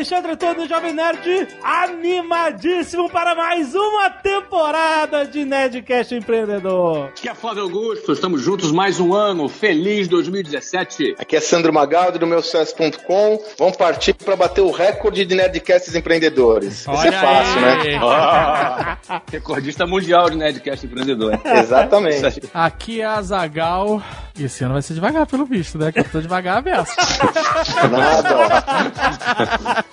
[0.00, 7.08] Alexandre Antônio, Jovem Nerd, animadíssimo para mais uma temporada de Nerdcast Empreendedor.
[7.08, 11.16] Aqui é Flávio Augusto, estamos juntos mais um ano, feliz 2017.
[11.18, 13.44] Aqui é Sandro Magaldi do meu sucesso.com.
[13.58, 16.80] Vamos partir para bater o recorde de Nerdcasts empreendedores.
[16.80, 18.00] Isso é fácil, né?
[18.02, 21.38] Ah, recordista mundial de Nerdcast Empreendedor.
[21.44, 22.40] Exatamente.
[22.54, 24.02] Aqui é a Zagal.
[24.40, 25.92] E esse ano vai ser devagar, pelo visto, né?
[25.92, 26.94] Que eu tô devagar a beça.
[27.90, 29.84] Nada.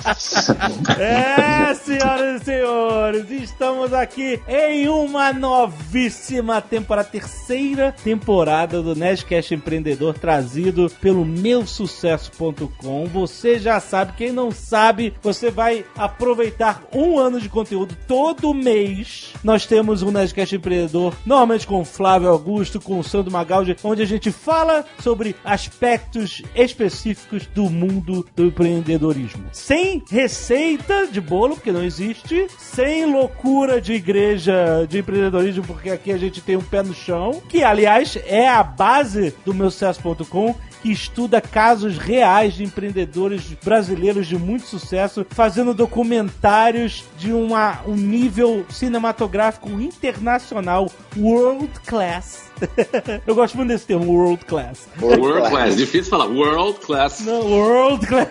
[0.98, 10.18] É, senhoras e senhores, estamos aqui em uma novíssima temporada, terceira temporada do Nerdcast Empreendedor,
[10.18, 13.06] trazido pelo meusucesso.com.
[13.08, 19.34] Você já sabe, quem não sabe, você vai aproveitar um ano de conteúdo todo mês.
[19.44, 24.02] Nós temos um Nerdcast Empreendedor, normalmente com o Flávio Augusto, com o Sandro Magaldi, onde
[24.02, 29.44] a gente fala sobre aspectos específicos do mundo do empreendedorismo.
[29.52, 36.12] Sem receita de bolo, porque não existe, sem loucura de igreja de empreendedorismo, porque aqui
[36.12, 40.56] a gente tem um pé no chão, que aliás é a base do meu sucesso.com
[40.81, 47.95] que estuda casos reais de empreendedores brasileiros de muito sucesso, fazendo documentários de uma, um
[47.95, 52.47] nível cinematográfico internacional, world class.
[53.25, 54.88] Eu gosto muito desse termo, world class.
[55.02, 57.19] World class, difícil falar, world class.
[57.22, 58.30] Não, world class.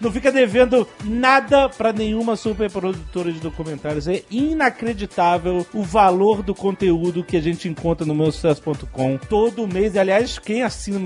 [0.00, 4.06] Não fica devendo nada pra nenhuma super produtora de documentários.
[4.06, 9.94] É inacreditável o valor do conteúdo que a gente encontra no meusucesso.com todo mês.
[9.94, 11.02] E, aliás, quem assina o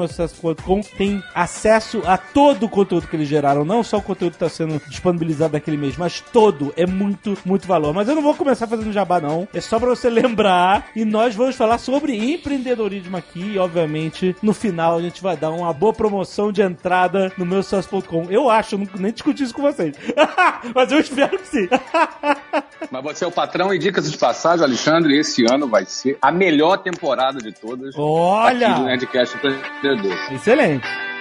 [0.78, 3.64] meusucesso.com tem acesso a todo o conteúdo que eles geraram.
[3.64, 6.72] Não só o conteúdo que está sendo disponibilizado naquele mês, mas todo.
[6.76, 7.92] É muito, muito valor.
[7.92, 9.48] Mas eu não vou começar fazendo jabá, não.
[9.52, 10.88] É só pra você lembrar.
[10.94, 13.52] E nós vamos falar sobre empreendedorismo aqui.
[13.52, 17.62] E, obviamente, no final a gente vai dar uma boa promoção de entrada no meu
[17.62, 18.26] sucesso.com.
[18.30, 19.94] Eu acho, eu nem discuti isso com vocês.
[20.74, 21.68] Mas eu espero que sim.
[22.90, 26.30] Mas você é o patrão e dicas de passagem, Alexandre, esse ano vai ser a
[26.30, 28.68] melhor temporada de todas Olha!
[28.68, 30.16] aqui do Nerdcast Empreendedor.
[30.32, 30.67] Excelente.
[30.68, 31.17] Thanks.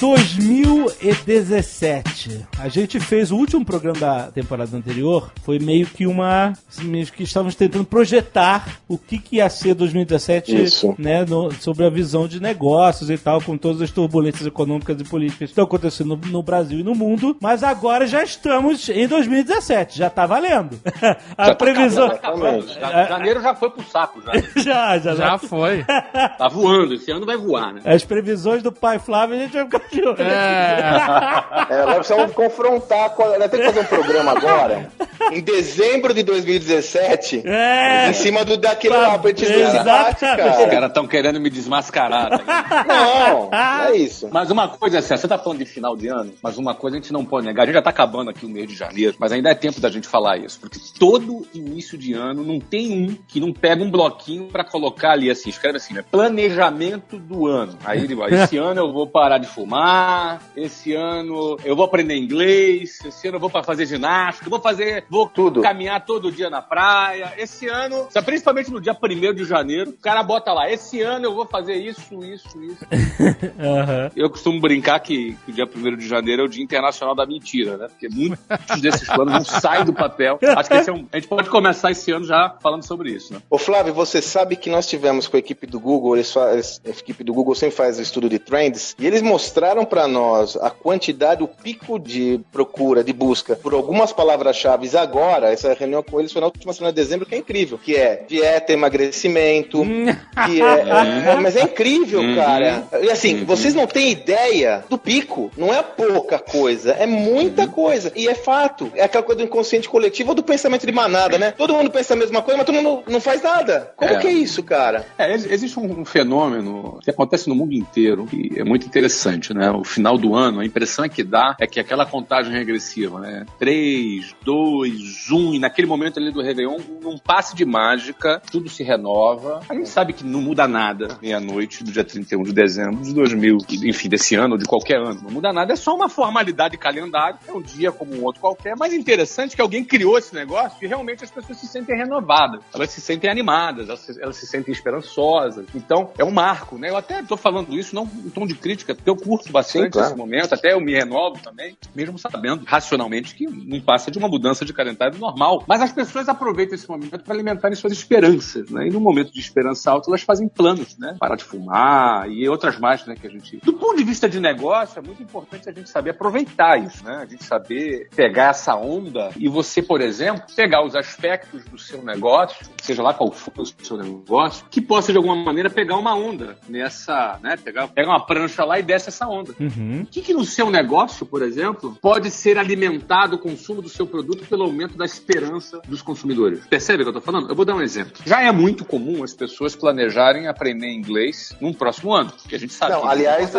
[0.00, 2.46] ...2017.
[2.58, 5.30] A gente fez o último programa da temporada anterior...
[5.44, 6.52] ...foi meio que uma...
[6.82, 8.80] meio que estávamos tentando projetar...
[8.88, 10.62] ...o que, que ia ser 2017...
[10.62, 10.94] Isso.
[10.98, 13.40] Né, no- sobre a visão de negócios e tal...
[13.40, 15.38] ...com todas as turbulências econômicas e políticas...
[15.38, 17.36] ...que estão acontecendo no, no Brasil e no mundo...
[17.40, 19.98] ...mas agora já estamos em 2017...
[19.98, 20.78] ...já tá valendo.
[21.36, 22.06] a Já tá previsão...
[22.06, 22.80] acabando, exatamente.
[22.80, 24.32] Já- Janeiro já foi pro saco, já.
[24.62, 25.84] já, já, Já foi.
[25.84, 27.80] Tá voando, esse ano vai voar, né?
[27.84, 31.74] As previsões do pai Flávio a gente vai ficar É.
[31.74, 33.10] É, nós precisamos confrontar.
[33.10, 34.88] com Nós temos que fazer um programa agora,
[35.32, 38.08] em dezembro de 2017, É.
[38.10, 40.14] em cima do daquele lá, pra debate, exatamente.
[40.14, 40.70] Os cara.
[40.70, 42.38] caras estão querendo me desmascarar.
[42.38, 42.84] tá?
[42.86, 44.28] Não, não é isso.
[44.32, 46.96] Mas uma coisa é assim, você tá falando de final de ano, mas uma coisa
[46.96, 47.62] a gente não pode negar.
[47.62, 49.88] A gente já tá acabando aqui o mês de janeiro, mas ainda é tempo da
[49.90, 50.58] gente falar isso.
[50.60, 55.12] Porque todo início de ano não tem um que não pega um bloquinho pra colocar
[55.12, 56.04] ali assim, escreve assim, né?
[56.10, 57.76] Planejamento do ano.
[57.84, 62.16] Aí ele vai, esse ano eu vou parar de fumar, esse ano eu vou aprender
[62.16, 65.60] inglês, esse ano eu vou pra fazer ginástica, eu vou fazer, vou Tudo.
[65.60, 67.34] caminhar todo dia na praia.
[67.36, 71.34] Esse ano, principalmente no dia 1 de janeiro, o cara bota lá, esse ano eu
[71.34, 72.86] vou fazer isso, isso, isso.
[73.58, 74.10] Aham.
[74.14, 77.26] Eu costumo brincar que, que o dia 1 de janeiro é o Dia Internacional da
[77.26, 77.88] Mentira, né?
[77.88, 80.38] Porque muitos desses planos não saem do papel.
[80.56, 83.32] Acho que esse é um, a gente pode começar esse ano já falando sobre isso,
[83.32, 83.40] né?
[83.50, 87.24] Ô Flávio, você sabe que nós tivemos com a equipe do Google, eles a equipe
[87.24, 91.48] do Google sempre faz estudo de trends, e eles mostraram pra nós a quantidade, o
[91.48, 96.46] pico de procura, de busca por algumas palavras-chave agora, essa reunião com eles foi na
[96.46, 99.82] última semana de dezembro, que é incrível, que é dieta, emagrecimento,
[100.46, 102.34] que é, é- mas é incrível, Uhum.
[102.36, 102.84] cara.
[103.02, 108.12] E assim, vocês não têm ideia do pico, não é pouca coisa, é muita coisa,
[108.14, 111.52] e é fato, é aquela coisa do inconsciente coletivo ou do pensamento de manada, né?
[111.56, 113.92] Todo mundo pensa a mesma coisa, mas todo mundo não faz nada.
[113.96, 114.18] Como É.
[114.18, 115.06] que é isso, cara?
[115.18, 119.70] É, ex- existe um, fenômeno que acontece no mundo inteiro que é muito interessante, né?
[119.70, 122.52] O final do ano, a impressão é que dá é que que é aquela contagem
[122.52, 123.46] regressiva, né?
[123.56, 124.89] 3, 2,
[125.30, 129.60] 1, e naquele momento ali do Réveillon, num passe de mágica, tudo se renova.
[129.68, 133.58] A gente sabe que não muda nada meia-noite do dia 31 de dezembro de 2000,
[133.84, 135.20] enfim, desse ano ou de qualquer ano.
[135.22, 138.40] Não muda nada, é só uma formalidade de calendário, é um dia como um outro
[138.40, 138.76] qualquer.
[138.76, 142.90] Mas interessante que alguém criou esse negócio e realmente as pessoas se sentem renovadas, elas
[142.90, 145.66] se sentem animadas, elas se, elas se sentem esperançosas.
[145.74, 146.90] Então, é um marco, né?
[146.90, 149.90] Eu até tô falando isso não em tom de crítica, porque eu curto bastante Sim,
[149.90, 150.08] claro.
[150.08, 154.28] esse momento, até eu me renovo também, mesmo sabendo racionalmente que não passa de uma
[154.28, 155.64] mudança de calendário normal.
[155.66, 158.86] Mas as pessoas aproveitam esse momento para alimentarem suas esperanças, né?
[158.86, 161.16] E no momento de esperança alta, elas fazem planos, né?
[161.18, 163.14] Parar de fumar e outras mais, né?
[163.14, 163.58] Que a gente.
[163.58, 167.16] Do ponto de vista de negócio, é muito importante a gente saber aproveitar isso, né?
[167.16, 172.02] A gente saber pegar essa onda e você, por exemplo, pegar os aspectos do seu
[172.02, 176.14] negócio, seja lá qual for o seu negócio, que possa de alguma maneira pegar uma
[176.14, 177.56] onda nessa, né?
[177.56, 179.54] Pegar, pega uma prancha lá e desce essa onda.
[179.60, 180.02] Uhum.
[180.02, 184.06] O que, que no seu negócio, por exemplo, pode ser alimentado o consumo do seu
[184.06, 186.66] produto pelo aumento da esperança dos consumidores?
[186.66, 187.48] Percebe o que eu tô falando?
[187.48, 188.12] Eu vou dar um exemplo.
[188.24, 192.72] Já é muito comum as pessoas planejarem aprender inglês num próximo ano, que a gente
[192.72, 192.92] sabe.
[192.92, 193.50] Não, aliás,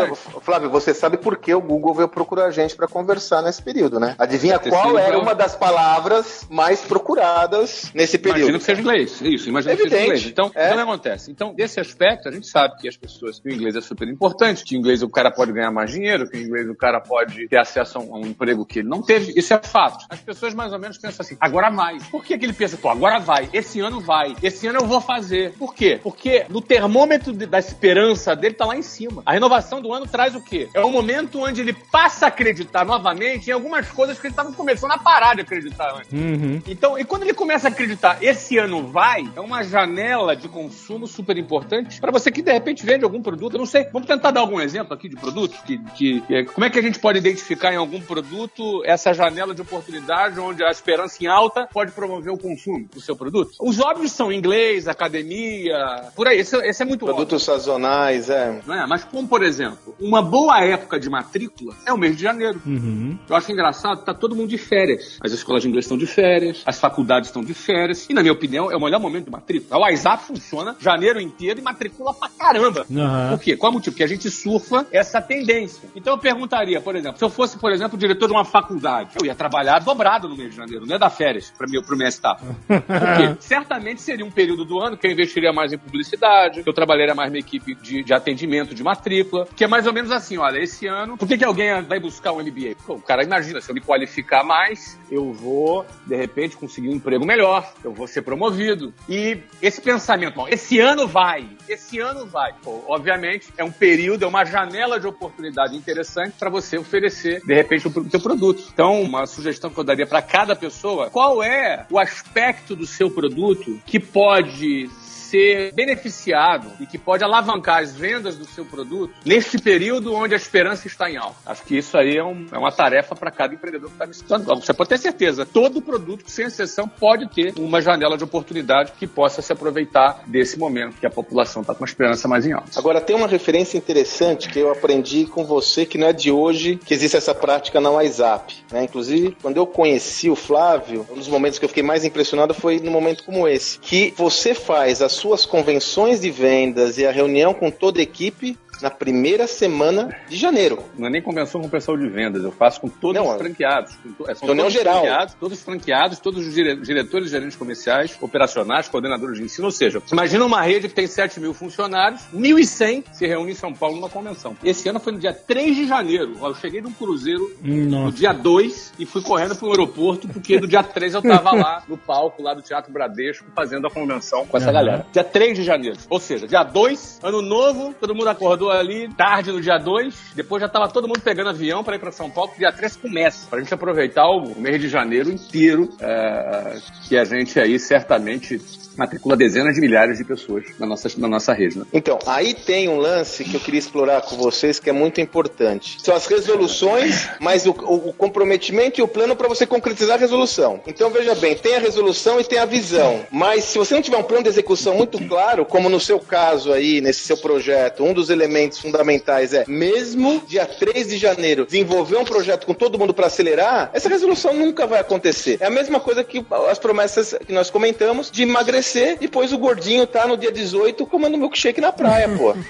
[0.41, 3.99] Flávio, você sabe por que o Google veio procurar a gente para conversar nesse período,
[3.99, 4.15] né?
[4.17, 8.39] Adivinha qual era uma das palavras mais procuradas nesse período?
[8.39, 9.21] Imagino que seja inglês.
[9.21, 9.89] Isso, imagino Evidente.
[9.89, 10.25] que seja inglês.
[10.27, 10.71] Então, é.
[10.71, 11.31] o que acontece?
[11.31, 14.63] Então, desse aspecto, a gente sabe que as pessoas, que o inglês é super importante,
[14.63, 17.47] que o inglês o cara pode ganhar mais dinheiro, que o inglês o cara pode
[17.47, 19.33] ter acesso a um emprego que ele não teve.
[19.35, 20.05] Isso é fato.
[20.09, 21.97] As pessoas mais ou menos pensam assim, agora vai.
[22.11, 25.01] Por que, que ele pensa, pô, agora vai, esse ano vai, esse ano eu vou
[25.01, 25.53] fazer.
[25.53, 25.99] Por quê?
[26.01, 29.23] Porque no termômetro de, da esperança dele tá lá em cima.
[29.25, 30.69] A renovação do ano traz o quê?
[30.73, 34.51] É o momento onde ele passa a acreditar novamente em algumas coisas que ele estava
[34.53, 36.11] começando a parar de acreditar antes.
[36.11, 36.61] Uhum.
[36.67, 41.07] Então, e quando ele começa a acreditar, esse ano vai, é uma janela de consumo
[41.07, 43.53] super importante para você que de repente vende algum produto.
[43.53, 45.57] Eu não sei, vamos tentar dar algum exemplo aqui de produto?
[45.65, 49.55] Que, que, que, como é que a gente pode identificar em algum produto essa janela
[49.55, 53.51] de oportunidade onde a esperança em alta pode promover o consumo do seu produto?
[53.59, 56.39] Os óbvios são inglês, academia, por aí.
[56.39, 57.63] Esse, esse é muito Produtos óbvio.
[57.63, 58.61] sazonais, é.
[58.65, 58.87] Não é.
[58.87, 62.61] Mas como, por exemplo, uma boa época de matrícula é o mês de janeiro.
[62.65, 63.17] Uhum.
[63.29, 65.17] Eu acho engraçado, tá todo mundo de férias.
[65.21, 68.09] As escolas de inglês estão de férias, as faculdades estão de férias.
[68.09, 69.79] E, na minha opinião, é o melhor momento de matrícula.
[69.79, 72.85] O WhatsApp funciona janeiro inteiro e matricula pra caramba.
[72.89, 73.29] Uhum.
[73.31, 73.55] Por quê?
[73.55, 73.93] Qual é o motivo?
[73.93, 75.89] Porque a gente surfa essa tendência.
[75.95, 79.25] Então eu perguntaria, por exemplo, se eu fosse, por exemplo, diretor de uma faculdade, eu
[79.25, 82.09] ia trabalhar dobrado no mês de janeiro, não é da férias, para mim, pro minha
[82.09, 82.43] staff.
[82.45, 82.81] Por
[83.17, 83.35] quê?
[83.39, 87.13] Certamente seria um período do ano que eu investiria mais em publicidade, que eu trabalharia
[87.13, 90.59] mais na equipe de, de atendimento de matrícula, que é mais ou menos assim, olha,
[90.59, 92.75] esse ano, por que, que alguém vai buscar um MBA?
[92.85, 96.93] Pô, o cara imagina, se eu me qualificar mais, eu vou, de repente, conseguir um
[96.93, 98.93] emprego melhor, eu vou ser promovido.
[99.07, 102.53] E esse pensamento, bom, esse ano vai, esse ano vai.
[102.63, 107.53] Pô, obviamente, é um período, é uma janela de oportunidade interessante para você oferecer, de
[107.53, 108.63] repente, o seu produto.
[108.73, 113.09] Então, uma sugestão que eu daria para cada pessoa, qual é o aspecto do seu
[113.09, 114.87] produto que pode
[115.31, 120.37] ser beneficiado e que pode alavancar as vendas do seu produto neste período onde a
[120.37, 121.37] esperança está em alta.
[121.45, 124.11] Acho que isso aí é, um, é uma tarefa para cada empreendedor que está me
[124.11, 124.45] escutando.
[124.61, 129.07] Você pode ter certeza, todo produto, sem exceção, pode ter uma janela de oportunidade que
[129.07, 132.77] possa se aproveitar desse momento que a população está com a esperança mais em alta.
[132.77, 136.75] Agora, tem uma referência interessante que eu aprendi com você, que não é de hoje
[136.85, 138.55] que existe essa prática na WhatsApp.
[138.71, 138.83] Né?
[138.83, 142.79] Inclusive, quando eu conheci o Flávio, um dos momentos que eu fiquei mais impressionado foi
[142.79, 147.53] no momento como esse, que você faz a suas convenções de vendas e a reunião
[147.53, 150.83] com toda a equipe na primeira semana de janeiro.
[150.97, 153.37] Não é nem convenção com o pessoal de vendas, eu faço com todos não, os
[153.37, 153.97] franqueados.
[154.27, 155.01] É, são todos geral.
[155.01, 159.65] Franqueados, todos os franqueados, todos os diretores e gerentes comerciais, operacionais, coordenadores de ensino.
[159.65, 163.73] Ou seja, imagina uma rede que tem 7 mil funcionários, 1.100 se reúne em São
[163.73, 164.55] Paulo numa convenção.
[164.63, 166.37] Esse ano foi no dia 3 de janeiro.
[166.41, 168.05] Eu cheguei num cruzeiro Nossa.
[168.05, 171.83] no dia 2 e fui correndo pro aeroporto, porque no dia 3 eu tava lá
[171.87, 174.73] no palco lá do Teatro Bradesco fazendo a convenção com essa uhum.
[174.73, 175.05] galera.
[175.11, 175.97] Dia 3 de janeiro.
[176.09, 180.61] Ou seja, dia 2, ano novo, todo mundo acordou ali tarde no dia 2, depois
[180.61, 183.59] já tava todo mundo pegando avião para ir para São Paulo, dia 3 começa, pra
[183.59, 188.59] gente aproveitar o mês de janeiro inteiro, é, que a gente aí certamente
[189.01, 191.79] matricula dezenas de milhares de pessoas na nossa, na nossa rede.
[191.79, 191.85] Né?
[191.91, 195.97] Então, aí tem um lance que eu queria explorar com vocês que é muito importante.
[196.01, 200.79] São as resoluções, mas o, o comprometimento e o plano para você concretizar a resolução.
[200.85, 203.25] Então, veja bem, tem a resolução e tem a visão.
[203.31, 206.71] Mas se você não tiver um plano de execução muito claro, como no seu caso
[206.71, 212.17] aí, nesse seu projeto, um dos elementos fundamentais é, mesmo dia 3 de janeiro, desenvolver
[212.17, 215.57] um projeto com todo mundo para acelerar, essa resolução nunca vai acontecer.
[215.59, 220.05] É a mesma coisa que as promessas que nós comentamos de emagrecer, depois o gordinho
[220.07, 222.53] tá no dia 18 comendo milkshake na praia, pô.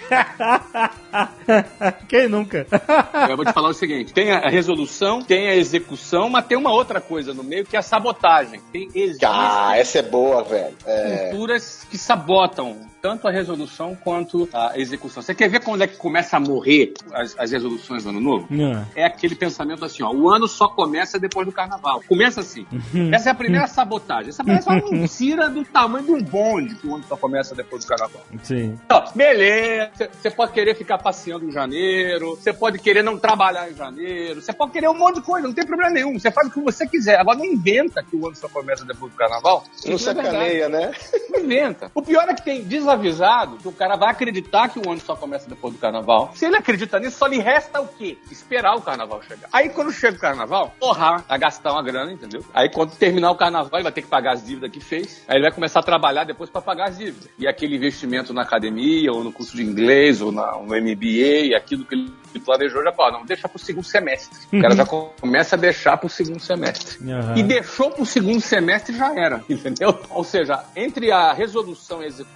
[2.08, 2.66] Quem nunca?
[3.30, 6.72] Eu vou te falar o seguinte: tem a resolução, tem a execução, mas tem uma
[6.72, 8.62] outra coisa no meio que é a sabotagem.
[8.72, 10.76] Tem existem Ah, essa é boa, velho.
[10.86, 11.30] É.
[11.30, 15.24] culturas que sabotam tanto a resolução quanto a execução.
[15.24, 18.48] Você quer ver quando é que começa a morrer as, as resoluções do ano novo?
[18.50, 18.86] Não.
[18.96, 22.02] É aquele pensamento assim, ó, o ano só começa depois do carnaval.
[22.08, 22.66] Começa assim.
[23.12, 24.30] Essa é a primeira sabotagem.
[24.30, 27.84] Essa parece uma mentira do tamanho de um bonde que o ano só começa depois
[27.84, 28.22] do carnaval.
[28.44, 28.80] Sim.
[28.90, 33.76] Ó, beleza, você pode querer ficar passeando em janeiro, você pode querer não trabalhar em
[33.76, 36.20] janeiro, você pode querer um monte de coisa, não tem problema nenhum.
[36.20, 37.20] Você faz o que você quiser.
[37.20, 39.64] Agora não inventa que o ano só começa depois do carnaval.
[39.86, 40.92] Não é sacaneia, né?
[41.30, 41.92] Não inventa.
[41.96, 45.16] O pior é que tem desavisado que o cara vai acreditar que o ano só
[45.16, 46.32] começa depois do carnaval.
[46.36, 48.18] Se ele acredita nisso, só lhe resta o quê?
[48.30, 49.48] Esperar o carnaval chegar.
[49.52, 52.44] Aí quando chega o carnaval, porra, vai gastar uma grana, entendeu?
[52.54, 55.24] Aí quando terminar o carnaval, ele vai ter que pagar as dívidas que fez.
[55.28, 57.30] Aí ele vai começar a trabalhar depois para pagar as dívidas.
[57.38, 61.86] E aquele investimento na academia, ou no curso de inglês, ou na, no MBA, aquilo
[61.86, 62.12] que ele
[62.46, 64.38] planejou, já fala, não, deixa pro segundo semestre.
[64.52, 67.12] O cara já começa a deixar pro segundo semestre.
[67.12, 67.38] Aham.
[67.38, 70.00] E deixou pro segundo semestre já era, entendeu?
[70.10, 72.32] Ou seja, entre a resolução e a execução,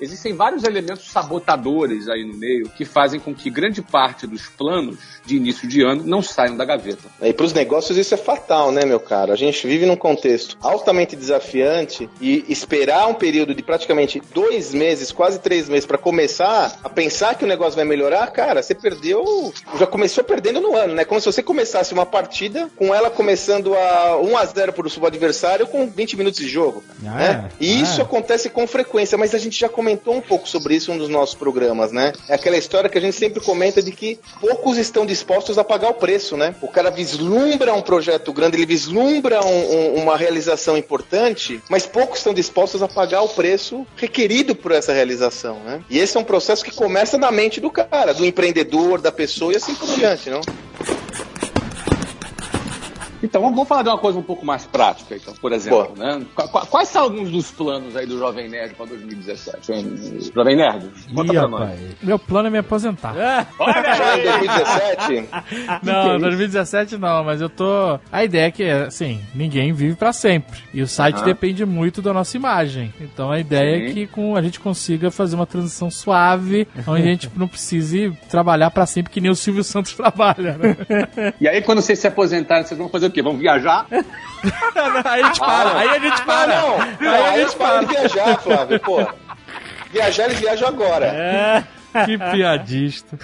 [0.00, 4.98] existem vários elementos sabotadores aí no meio que fazem com que grande parte dos planos
[5.24, 7.02] de início de ano não saiam da gaveta.
[7.22, 9.32] E para os negócios isso é fatal, né, meu caro?
[9.32, 15.10] A gente vive num contexto altamente desafiante e esperar um período de praticamente dois meses,
[15.12, 19.52] quase três meses, para começar a pensar que o negócio vai melhorar, cara, você perdeu.
[19.78, 21.04] Já começou perdendo no ano, né?
[21.04, 24.90] Como se você começasse uma partida com ela começando a 1 a 0 para o
[24.90, 26.82] seu adversário com 20 minutos de jogo.
[27.06, 27.50] Ah, né?
[27.50, 27.64] é?
[27.64, 28.04] E isso Ah.
[28.04, 31.08] acontece com frequência, mas a gente já comentou um pouco sobre isso em um dos
[31.08, 32.12] nossos programas, né?
[32.28, 35.90] É aquela história que a gente sempre comenta de que poucos estão dispostos a pagar
[35.90, 36.54] o preço, né?
[36.62, 42.18] O cara vislumbra um projeto grande, ele vislumbra um- um- uma realização importante, mas poucos
[42.18, 45.82] estão dispostos a pagar o preço requerido por essa realização, né?
[45.88, 49.52] E esse é um processo que começa na mente do cara, do empreendedor, da pessoa
[49.52, 50.40] e assim por diante, não?
[53.24, 56.20] Então, vamos falar de uma coisa um pouco mais prática, então, por exemplo, né?
[56.34, 59.72] Qu- qu- Quais são alguns dos planos aí do Jovem Nerd para 2017?
[59.72, 59.96] hein?
[60.34, 61.80] Jovem Nerd, conta Ih, pra nós.
[62.02, 63.14] Meu plano é me aposentar.
[63.18, 64.46] Ah, Olha Já em aí!
[65.24, 65.28] 2017,
[65.82, 67.98] Não, 2017 não, mas eu tô.
[68.12, 70.60] A ideia é que, assim, ninguém vive pra sempre.
[70.72, 71.24] E o site Aham.
[71.24, 72.92] depende muito da nossa imagem.
[73.00, 73.94] Então a ideia é Sim.
[73.94, 78.70] que com, a gente consiga fazer uma transição suave, onde a gente não precise trabalhar
[78.70, 81.32] pra sempre, que nem o Silvio Santos trabalha, né?
[81.40, 83.22] E aí, quando vocês se aposentarem, vocês vão fazer o quê?
[83.22, 83.86] Vão viajar?
[85.04, 86.60] aí a gente para, aí a gente Ah, para.
[86.60, 89.06] não, não, aí eles param de viajar, Flávio, pô.
[89.90, 91.06] Viajar, eles viajam agora.
[91.06, 91.64] É.
[92.04, 93.16] Que piadista.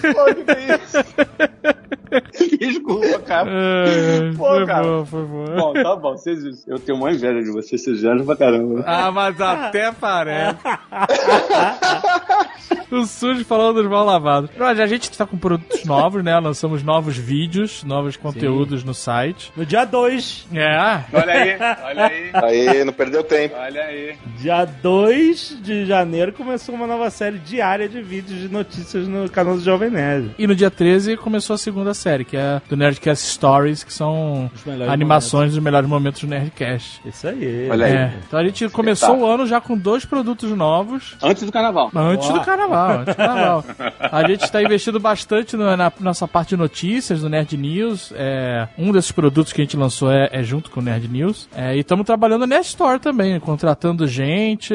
[2.59, 3.49] Desculpa, cara.
[3.49, 4.83] É, Pô, foi cara.
[4.83, 5.45] bom, foi bom.
[5.55, 6.11] Bom, tá bom.
[6.17, 8.83] Vocês, eu tenho uma inveja de vocês, vocês viajam pra caramba.
[8.85, 10.57] Ah, mas até parece.
[12.91, 14.49] o Sujo falando dos mal lavados.
[14.59, 16.37] Olha, a gente tá com produtos novos, né?
[16.39, 19.51] Lançamos novos vídeos, novos conteúdos no site.
[19.55, 20.47] No dia 2.
[20.53, 21.03] É.
[21.13, 23.55] Olha aí, olha aí, Aí, não perdeu tempo.
[23.57, 24.15] olha aí.
[24.37, 29.55] Dia 2 de janeiro começou uma nova série diária de vídeos de notícias no canal
[29.55, 30.35] do Jovem Nerd.
[30.37, 34.49] E no dia 13 começou a segunda série, que é do Nerdcast Stories, que são
[34.89, 37.01] animações dos melhores momentos do Nerdcast.
[37.05, 37.69] Isso aí.
[37.69, 37.93] Olha aí.
[37.93, 38.13] É.
[38.27, 41.15] Então a gente começou o ano já com dois produtos novos.
[41.21, 41.91] Antes do carnaval.
[41.95, 42.33] Antes Ó.
[42.33, 43.65] do carnaval, antes do carnaval.
[44.11, 48.11] A gente está investindo bastante no- na nossa parte de notícias do Nerd News.
[48.15, 51.47] É, um desses produtos que a gente lançou é, é junto com o Nerd News.
[51.55, 54.73] É, e estamos trabalhando na Nerd Store também, contratando gente,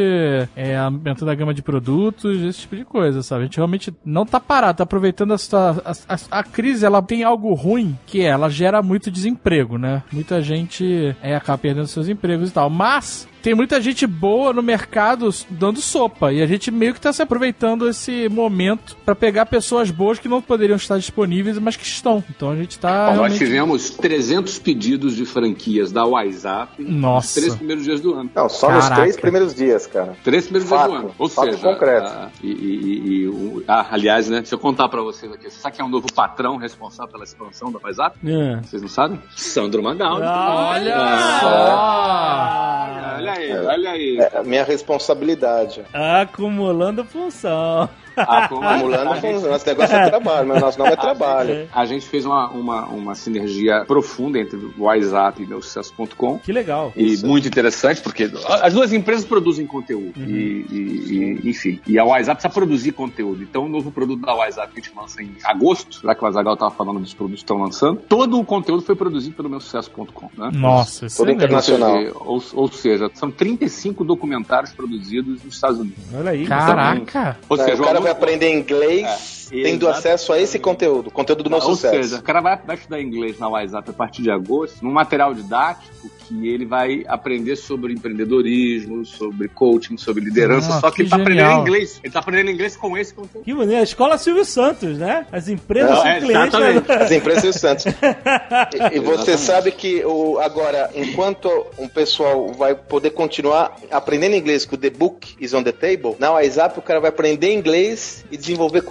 [0.56, 3.42] é, aumentando a gama de produtos, esse tipo de coisa, sabe?
[3.42, 5.36] A gente realmente não tá parado, tá aproveitando a,
[5.84, 10.02] a, a, a crise, ela tem algo ruim, que é, ela gera muito desemprego, né?
[10.12, 12.68] Muita gente é, acaba perdendo seus empregos e tal.
[12.70, 16.32] Mas tem muita gente boa no mercado dando sopa.
[16.32, 20.28] E a gente meio que tá se aproveitando esse momento pra pegar pessoas boas que
[20.28, 22.22] não poderiam estar disponíveis, mas que estão.
[22.28, 23.06] Então a gente tá.
[23.10, 27.40] Bom, nós realmente- tivemos 300 pedidos de franquias da WhatsApp nos Nossa.
[27.40, 28.30] três primeiros dias do ano.
[28.34, 29.02] Não, só nos Caraca.
[29.02, 30.16] três primeiros dias, cara.
[30.24, 31.14] Três primeiros Fato, dias do ano.
[31.18, 32.06] Ou fato seja, concreto.
[32.06, 34.38] ah, e, e- e- e o- ah, aliás, né?
[34.40, 35.44] Deixa eu contar pra vocês aqui.
[35.50, 38.18] Você sabe quem é o novo patrão responsável pela expansão da WhatsApp?
[38.26, 38.56] É.
[38.62, 39.20] Vocês não sabem?
[39.36, 40.14] Sandro Magal.
[40.16, 43.16] Olha Ah, só!
[43.16, 44.18] Olha aí, olha aí.
[44.18, 45.82] É a minha responsabilidade.
[45.92, 47.88] Acumulando função.
[48.16, 49.48] Acumulando funciona.
[49.48, 51.68] Nosso negócio é trabalho, mas nosso nome é trabalho.
[51.74, 56.38] A gente fez uma, uma, uma sinergia profunda entre o WhatsApp e meu sucesso.com.
[56.38, 56.92] Que legal.
[56.96, 58.30] E muito interessante, porque
[58.62, 60.18] as duas empresas produzem conteúdo.
[60.18, 60.24] Uhum.
[60.26, 63.42] E, e- e, enfim, e a WhatsApp precisa produzir conteúdo.
[63.42, 66.26] Então, o novo produto da WhatsApp que a gente lança em agosto, já que o
[66.26, 69.60] Azagal estava falando dos produtos que estão lançando, todo o conteúdo foi produzido pelo meu
[69.60, 70.30] sucesso.com.
[70.36, 70.50] Né?
[70.52, 71.96] Nossa, isso Todo é internacional.
[72.14, 75.98] Ou, ou seja, são 35 documentários produzidos nos Estados Unidos.
[76.14, 76.46] Olha aí.
[76.46, 77.38] Caraca!
[77.48, 79.06] Ou seja, o cara vai aprender inglês
[79.45, 81.94] É, tendo acesso a esse conteúdo, conteúdo do meu Ou sucesso.
[81.94, 85.32] seja, o cara vai, vai estudar inglês na WhatsApp a partir de agosto, num material
[85.34, 91.02] didático que ele vai aprender sobre empreendedorismo, sobre coaching, sobre liderança, Ah, só que que
[91.02, 91.62] ele tá aprendendo genial.
[91.62, 92.00] inglês.
[92.02, 93.44] Ele tá aprendendo inglês com esse conteúdo.
[93.44, 93.76] Que bonito.
[93.78, 95.26] A escola Silvio Santos, né?
[95.30, 96.46] As empresas Não, são é, clientes.
[96.54, 96.80] exatamente.
[96.88, 97.84] da- As empresas e o Santos.
[97.86, 99.38] E, e você Exatamente.
[99.40, 101.48] sabe que o, agora, enquanto
[101.78, 106.16] um pessoal vai poder continuar aprendendo inglês com o The Book is on the Table,
[106.18, 108.82] na WhatsApp o cara vai aprender inglês e desenvolver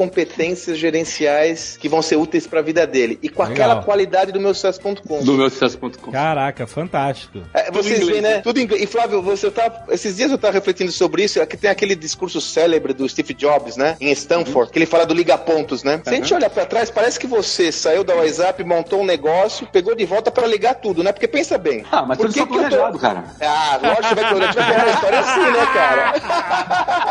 [0.46, 3.18] competências gerenciais que vão ser úteis para a vida dele.
[3.22, 3.54] E com Legal.
[3.54, 5.24] aquela qualidade do meu sucesso.com.
[5.24, 6.12] Do meu sucesso.com.
[6.12, 7.42] Caraca, fantástico.
[7.54, 8.36] É, vocês veem, né?
[8.36, 8.42] né?
[8.42, 8.84] Tudo inglês.
[8.84, 9.86] E Flávio, você tá.
[9.90, 11.42] Esses dias eu tava refletindo sobre isso.
[11.42, 13.98] Aqui tem aquele discurso célebre do Steve Jobs, né?
[14.00, 16.00] Em Stanford, que ele fala do liga-pontos, né?
[16.04, 19.68] Se a gente olhar pra trás, parece que você saiu da WhatsApp, montou um negócio,
[19.68, 21.12] pegou de volta pra ligar tudo, né?
[21.12, 21.84] Porque pensa bem.
[21.92, 23.24] Ah, mas por tudo que que eu tô- planejado, cara.
[23.42, 26.14] Ah, lógico que vai a vai uma história assim, né, cara?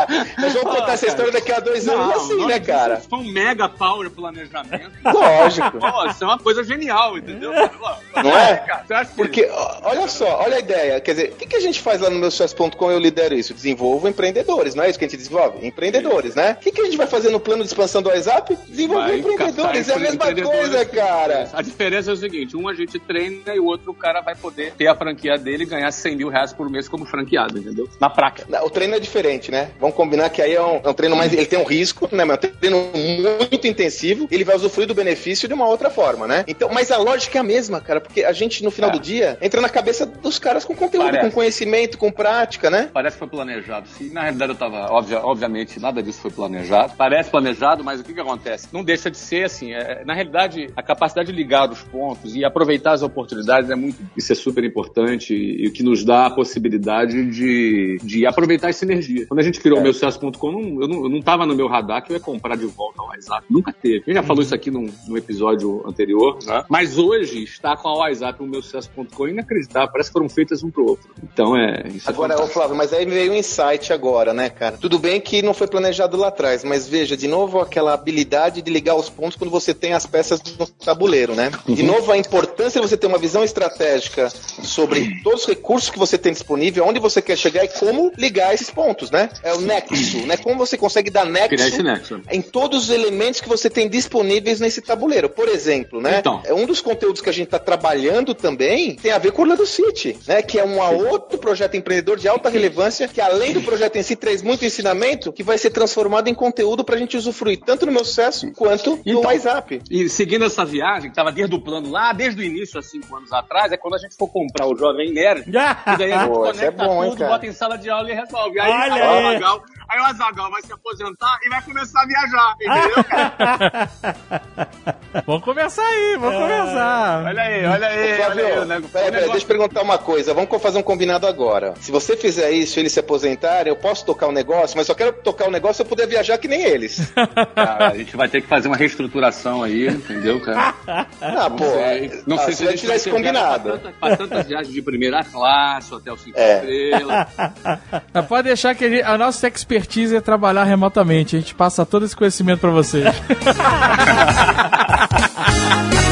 [0.39, 3.01] Nós vamos contar essa história daqui a dois anos assim, não, né, cara?
[3.09, 4.91] Foi um mega power planejamento.
[5.03, 5.77] Lógico.
[5.79, 7.51] Pô, isso é uma coisa genial, entendeu?
[7.51, 8.55] Não é?
[8.57, 9.49] Cara, acha que- Porque,
[9.83, 10.99] olha só, olha a ideia.
[11.01, 13.53] Quer dizer, o que, que a gente faz lá no meu sucesso.com eu lidero isso?
[13.53, 15.65] Desenvolvo empreendedores, não é isso que a gente desenvolve?
[15.65, 16.57] Empreendedores, né?
[16.59, 18.57] O que, que a gente vai fazer no plano de expansão do WhatsApp?
[18.67, 21.49] Desenvolver Vai empreendedores, é a mesma coisa, cara.
[21.53, 24.35] A diferença é o seguinte: um a gente treina e o outro o cara vai
[24.35, 27.87] poder ter a franquia dele e ganhar 100 mil reais por mês como franqueado, entendeu?
[27.99, 28.45] Na prática.
[28.49, 29.71] Não, O treino é diferente, né?
[29.79, 31.31] Vamos combinar que aí é um, é um treino mais.
[31.33, 32.23] Ele tem um risco, né?
[32.25, 32.91] Mas é um treino
[33.21, 34.27] muito intensivo.
[34.31, 36.43] Ele vai usufruir do benefício de uma outra forma, né?
[36.47, 38.93] Então, mas a lógica é a mesma, cara, porque a gente, no final É.
[38.93, 41.25] do dia, entra na cabeça dos caras com conteúdo, Parece.
[41.25, 42.89] com conhecimento, com prática, né?
[42.93, 43.87] Parece que foi planejado.
[43.89, 44.91] Sim, na realidade eu tava.
[44.93, 46.93] Obvia, obviamente, nada disso foi planejado.
[46.97, 48.67] Parece planejado, mas o que, que acontece?
[48.71, 49.73] Não deixa de ser assim.
[49.73, 53.97] é- na realidade, a capacidade de ligar os pontos e aproveitar as oportunidades é muito.
[54.15, 58.85] Isso é super importante e o que nos dá a possibilidade de, de aproveitar essa
[58.85, 59.25] energia.
[59.27, 62.03] Quando a gente criou o meu sucesso.com, eu, não, eu não tava no meu radar
[62.03, 63.45] que eu ia comprar de volta WhatsApp.
[63.49, 63.97] Nunca teve.
[63.97, 66.63] A gente já falou isso aqui num, num episódio anterior, né?
[66.69, 69.89] Mas hoje está com a WhatsApp o meu sucesso.com inacreditável.
[69.91, 71.09] Parece que foram feitas um pro outro.
[71.23, 71.87] Então é.
[71.87, 72.53] Isso é Agora, ô fantástico.
[72.53, 74.77] Flávio, mas aí veio um insight agora, né, cara?
[74.77, 78.71] Tudo bem que não foi planejado lá atrás, mas veja, de novo, aquela habilidade de
[78.71, 81.51] ligar os pontos quando você tem as peças no tabuleiro, né?
[81.67, 85.99] De novo, a importância de você ter uma visão estratégica sobre todos os recursos que
[85.99, 89.29] você tem disponível, onde você quer chegar e como ligar esses pontos, né?
[89.43, 90.37] É o nexo, né?
[90.37, 92.21] Como você consegue dar nexo nexo.
[92.31, 95.29] em todos os elementos que você tem disponíveis nesse tabuleiro.
[95.29, 96.17] Por exemplo, né?
[96.19, 96.41] Então.
[96.45, 99.45] É um dos conteúdos que a gente está trabalhando também tem a ver com o
[99.45, 100.41] Orlando City, né?
[100.41, 104.15] Que é um outro projeto empreendedor de alta relevância que além do projeto em si
[104.15, 107.91] traz muito ensinamento que vai ser transformado em conteúdo para a gente usufruir tanto no
[107.91, 109.21] meu sucesso quanto no Então.
[109.23, 109.81] WhatsApp.
[109.89, 113.15] E seguindo essa viagem, que estava desde o plano lá, desde o início, há cinco
[113.15, 116.27] anos atrás, é quando a gente for comprar o Jovem Nerd, e daí a gente
[116.27, 117.31] Pô, isso conecta é bom, hein, tudo, cara?
[117.31, 118.59] bota em sala de aula e resolve.
[118.59, 119.01] Aí, Olha aí, aí.
[119.01, 123.89] o Azaghal, aí o Azaghal vai se aposentar e vai começar a viajar, entendeu, cara?
[125.25, 127.23] Vamos começar aí, vamos começar.
[127.25, 128.81] Olha aí, olha aí, Ô, Flávio, olha aí.
[128.81, 130.33] o peraí, negócio- deixa eu perguntar uma coisa.
[130.33, 131.73] Vamos fazer um combinado agora.
[131.79, 134.93] Se você fizer isso e eles se aposentarem, eu posso tocar o negócio, mas só
[134.93, 137.13] quero tocar o negócio se eu puder viajar que nem eles.
[137.55, 140.75] Cara, a gente vai ter que fazer uma reestruturação aí, entendeu, cara?
[141.21, 141.63] Ah, pô.
[141.63, 143.69] sei, não ah, sei se se a gente ter viagem combinado.
[143.69, 146.55] Pra, tanta- pra tantas viagens de primeira classe, hotel 5 É.
[146.59, 147.27] estrelas.
[148.27, 151.37] Pode deixar que a nossa expertise é trabalhar remotamente.
[151.37, 153.05] A gente passa todo esse conhecimento pra vocês.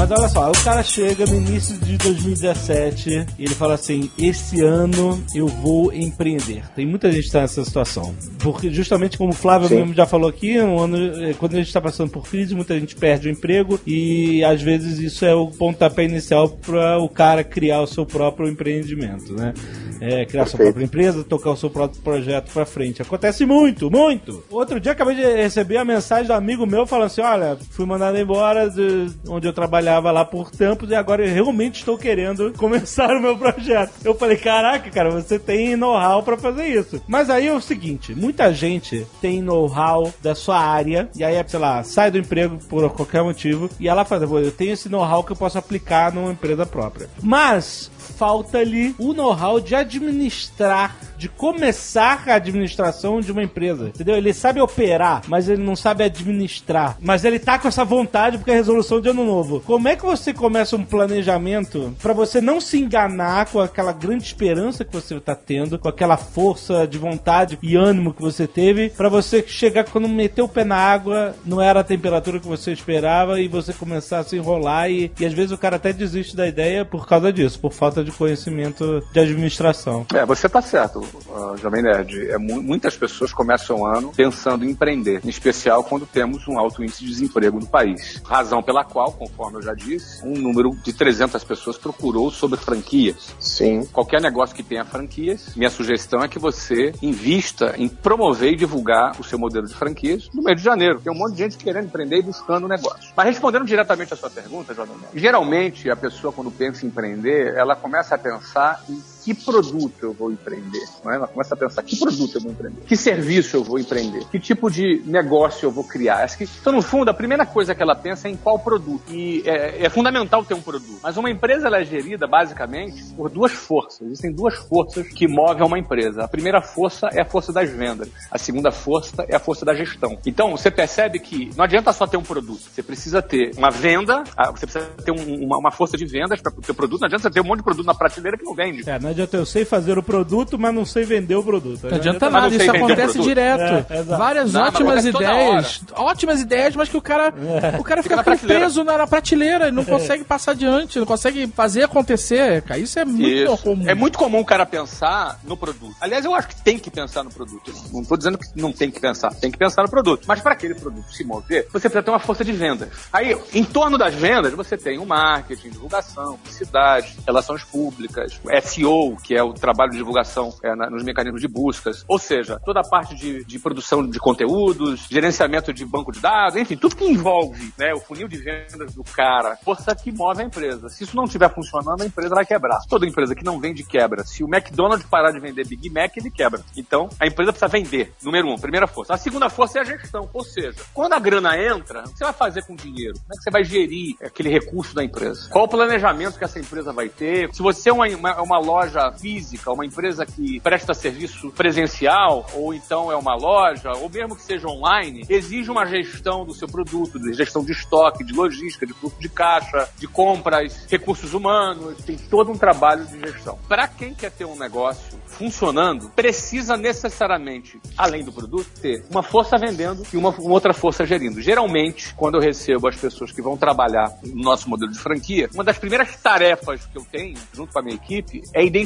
[0.00, 4.62] Mas olha só, o cara chega no início de 2017 e ele fala assim: esse
[4.62, 6.64] ano eu vou empreender.
[6.74, 8.14] Tem muita gente que está nessa situação.
[8.38, 9.76] Porque justamente como o Flávio Sim.
[9.76, 12.80] mesmo já falou aqui, um ano, eh, quando a gente está passando por crise, muita
[12.80, 17.44] gente perde o emprego e às vezes isso é o pontapé inicial para o cara
[17.44, 19.52] criar o seu próprio empreendimento, né?
[20.00, 20.76] É, criar sua Perfeito.
[20.76, 23.02] própria empresa, tocar o seu próprio projeto pra frente.
[23.02, 24.42] Acontece muito, muito.
[24.48, 28.16] Outro dia acabei de receber a mensagem do amigo meu falando assim: olha, fui mandado
[28.16, 32.52] embora de onde eu trabalhava trabalhava lá por tempos e agora eu realmente estou querendo
[32.56, 33.92] começar o meu projeto.
[34.04, 37.02] Eu falei, caraca, cara, você tem know-how pra fazer isso.
[37.08, 41.58] Mas aí é o seguinte, muita gente tem know-how da sua área e aí, sei
[41.58, 45.32] lá, sai do emprego por qualquer motivo e ela faz, eu tenho esse know-how que
[45.32, 47.08] eu posso aplicar numa empresa própria.
[47.22, 47.90] Mas
[48.20, 53.88] falta-lhe o know-how de administrar, de começar a administração de uma empresa.
[53.88, 54.14] Entendeu?
[54.14, 56.98] Ele sabe operar, mas ele não sabe administrar.
[57.00, 59.60] Mas ele tá com essa vontade porque é resolução de ano novo.
[59.60, 64.24] Como é que você começa um planejamento para você não se enganar com aquela grande
[64.24, 68.90] esperança que você tá tendo, com aquela força de vontade e ânimo que você teve,
[68.90, 72.70] para você chegar quando meter o pé na água, não era a temperatura que você
[72.70, 76.36] esperava e você começar a se enrolar e, e às vezes o cara até desiste
[76.36, 80.06] da ideia por causa disso, por falta de conhecimento de administração.
[80.14, 82.30] É, você tá certo, uh, Jovem Nerd.
[82.30, 86.82] É, muitas pessoas começam o ano pensando em empreender, em especial quando temos um alto
[86.82, 88.20] índice de desemprego no país.
[88.24, 93.34] Razão pela qual, conforme eu já disse, um número de 300 pessoas procurou sobre franquias.
[93.38, 93.86] Sim.
[93.92, 99.20] Qualquer negócio que tenha franquias, minha sugestão é que você invista em promover e divulgar
[99.20, 101.00] o seu modelo de franquias no mês de janeiro.
[101.00, 103.12] Tem um monte de gente querendo empreender e buscando negócio.
[103.16, 107.54] Mas respondendo diretamente a sua pergunta, Jovem Nerd, geralmente a pessoa quando pensa em empreender,
[107.54, 110.84] ela começa a pensar em que produto eu vou empreender.
[111.04, 111.16] Não é?
[111.16, 114.38] Ela começa a pensar que produto eu vou empreender, que serviço eu vou empreender, que
[114.38, 116.24] tipo de negócio eu vou criar.
[116.24, 119.02] Acho que, então, no fundo, a primeira coisa que ela pensa é em qual produto.
[119.10, 121.00] E é, é fundamental ter um produto.
[121.02, 124.02] Mas uma empresa ela é gerida, basicamente, por duas forças.
[124.06, 126.24] Existem duas forças que movem uma empresa.
[126.24, 128.08] A primeira força é a força das vendas.
[128.30, 130.18] A segunda força é a força da gestão.
[130.26, 132.62] Então, você percebe que não adianta só ter um produto.
[132.72, 136.40] Você precisa ter uma venda, ah, você precisa ter um, uma, uma, força de vendas
[136.40, 137.00] para o seu produto.
[137.00, 138.88] Não adianta você ter um monte de produto na prateleira que não vende.
[138.88, 141.88] É, não adianta eu sei fazer o produto, mas não sei vender o produto.
[141.88, 143.86] Não adianta nada, isso acontece direto.
[143.90, 147.32] É, Várias não, ótimas ideias, ótimas ideias, mas que o cara,
[147.72, 147.78] é.
[147.78, 149.86] o cara fica, fica preso na, na prateleira e não é.
[149.86, 152.62] consegue passar adiante, não consegue fazer acontecer.
[152.62, 153.62] Cara, isso é muito isso.
[153.62, 153.88] comum.
[153.88, 155.94] É muito comum o cara pensar no produto.
[156.00, 157.72] Aliás, eu acho que tem que pensar no produto.
[157.92, 160.24] Não estou dizendo que não tem que pensar, tem que pensar no produto.
[160.26, 162.88] Mas para aquele produto se mover, você precisa ter uma força de vendas.
[163.12, 169.34] Aí, em torno das vendas, você tem o marketing, divulgação, publicidade, relações públicas, SEO, que
[169.34, 172.88] é o trabalho de divulgação é, na, nos mecanismos de buscas, ou seja, toda a
[172.88, 177.72] parte de, de, produção de conteúdos, gerenciamento de banco de dados, enfim, tudo que envolve
[177.78, 180.88] né, o funil de vendas do cara, força que move a empresa.
[180.88, 182.80] Se isso não estiver funcionando, a empresa vai quebrar.
[182.88, 184.24] Toda empresa que não vende quebra.
[184.24, 186.60] Se o McDonald's parar de vender Big Mac, ele quebra.
[186.76, 188.12] Então, a empresa precisa vender.
[188.22, 189.14] Número um, primeira força.
[189.14, 192.24] A segunda força é a gestão, ou seja, quando a grana entra, o que você
[192.24, 193.14] vai fazer com o dinheiro?
[193.14, 195.48] Como é que você vai gerir aquele recurso da empresa?
[195.50, 197.52] Qual o planejamento que essa empresa vai ter?
[197.54, 202.74] Se você é uma, uma, uma loja física, uma empresa que presta serviço presencial, ou
[202.74, 207.18] então é uma loja, ou mesmo que seja online, exige uma gestão do seu produto,
[207.18, 212.16] de gestão de estoque, de logística, de fluxo de caixa, de compras, recursos humanos, tem
[212.16, 213.58] todo um trabalho de gestão.
[213.68, 219.56] Para quem quer ter um negócio funcionando, precisa necessariamente, além do produto, ter uma força
[219.56, 221.40] vendendo e uma, uma, outra força gerindo.
[221.40, 225.64] Geralmente, quando eu recebo as pessoas que vão trabalhar no nosso modelo de franquia, uma
[225.64, 228.79] das primeiras tarefas que eu tenho, junto com a minha equipe, é identificar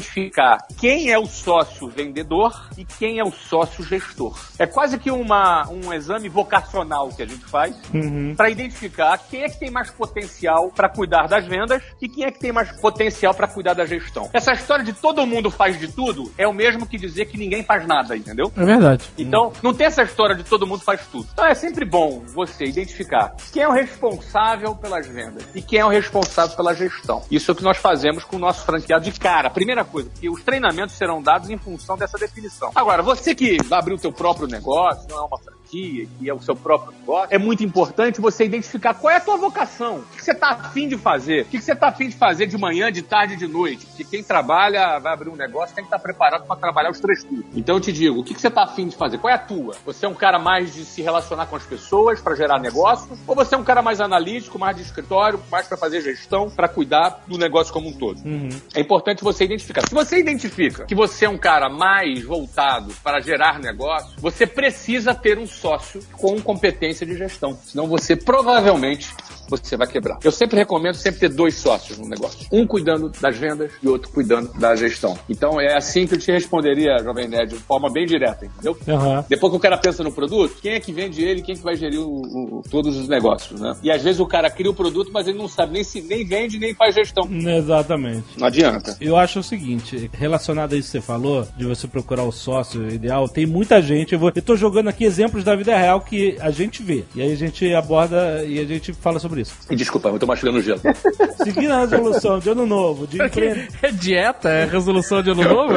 [0.79, 4.37] quem é o sócio vendedor e quem é o sócio gestor.
[4.57, 8.33] É quase que uma, um exame vocacional que a gente faz uhum.
[8.35, 12.31] para identificar quem é que tem mais potencial para cuidar das vendas e quem é
[12.31, 14.29] que tem mais potencial para cuidar da gestão.
[14.33, 17.63] Essa história de todo mundo faz de tudo é o mesmo que dizer que ninguém
[17.63, 18.51] faz nada, entendeu?
[18.55, 19.09] É verdade.
[19.17, 21.27] Então, não tem essa história de todo mundo faz tudo.
[21.31, 25.85] Então, é sempre bom você identificar quem é o responsável pelas vendas e quem é
[25.85, 27.23] o responsável pela gestão.
[27.29, 29.49] Isso é o que nós fazemos com o nosso franqueado de cara.
[29.49, 32.71] Primeira coisa, porque os treinamentos serão dados em função dessa definição.
[32.75, 35.37] Agora, você que vai abrir o seu próprio negócio, não é uma
[35.69, 39.37] que é o seu próprio negócio, é muito importante você identificar qual é a tua
[39.37, 39.97] vocação.
[39.99, 41.43] O que você está afim de fazer?
[41.43, 43.85] O que você está afim de fazer de manhã, de tarde, de noite?
[43.85, 47.23] Porque quem trabalha, vai abrir um negócio, tem que estar preparado para trabalhar os três
[47.23, 47.45] turnos.
[47.55, 49.17] Então eu te digo, o que você está afim de fazer?
[49.17, 49.75] Qual é a tua?
[49.85, 53.19] Você é um cara mais de se relacionar com as pessoas para gerar negócios?
[53.27, 56.67] Ou você é um cara mais analítico, mais de escritório, mais para fazer gestão, para
[56.67, 58.19] cuidar do negócio como um todo?
[58.25, 58.49] Uhum.
[58.73, 59.87] É importante você identificar.
[59.87, 65.13] Se você identifica que você é um cara mais voltado para gerar negócio, você precisa
[65.13, 67.57] ter um sócio com competência de gestão.
[67.65, 69.11] Senão você provavelmente
[69.49, 70.19] você vai quebrar.
[70.23, 72.47] Eu sempre recomendo sempre ter dois sócios no negócio.
[72.51, 75.17] Um cuidando das vendas e outro cuidando da gestão.
[75.29, 78.77] Então é assim que eu te responderia, Jovem Nerd, de forma bem direta, entendeu?
[78.87, 79.23] Uhum.
[79.27, 81.63] Depois que o cara pensa no produto, quem é que vende ele quem é que
[81.63, 83.73] vai gerir o, o, todos os negócios, né?
[83.83, 86.25] E às vezes o cara cria o produto, mas ele não sabe nem se nem
[86.25, 87.27] vende nem faz gestão.
[87.31, 88.25] Exatamente.
[88.37, 88.97] Não adianta.
[88.99, 92.87] Eu acho o seguinte, relacionado a isso que você falou, de você procurar o sócio
[92.89, 96.37] ideal, tem muita gente, eu, vou, eu tô jogando aqui exemplos da vida real que
[96.39, 97.03] a gente vê.
[97.15, 99.55] E aí a gente aborda e a gente fala sobre por isso.
[99.69, 100.79] E desculpa, eu tô mastigando gelo.
[101.43, 103.67] Seguindo a resolução de ano novo, de empreender.
[103.81, 104.49] É dieta?
[104.49, 105.75] É resolução de ano novo?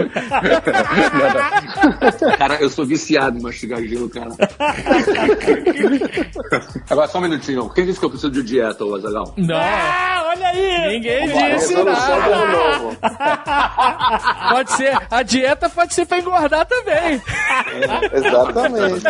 [2.39, 4.31] cara, eu sou viciado em mastigar gelo, cara.
[6.89, 7.69] Agora, só um minutinho.
[7.71, 9.35] Quem disse que eu preciso de dieta, ô Azagal?
[9.37, 9.57] Não.
[9.57, 10.95] Ah, olha aí!
[10.95, 12.79] Ninguém disse resolução de ano nada.
[12.79, 12.97] novo.
[14.51, 17.21] Pode ser, a dieta pode ser pra engordar também.
[18.13, 19.05] Exatamente.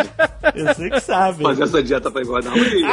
[0.55, 1.43] Você que sabe.
[1.43, 2.87] Fazer essa dieta pra engordar um dia.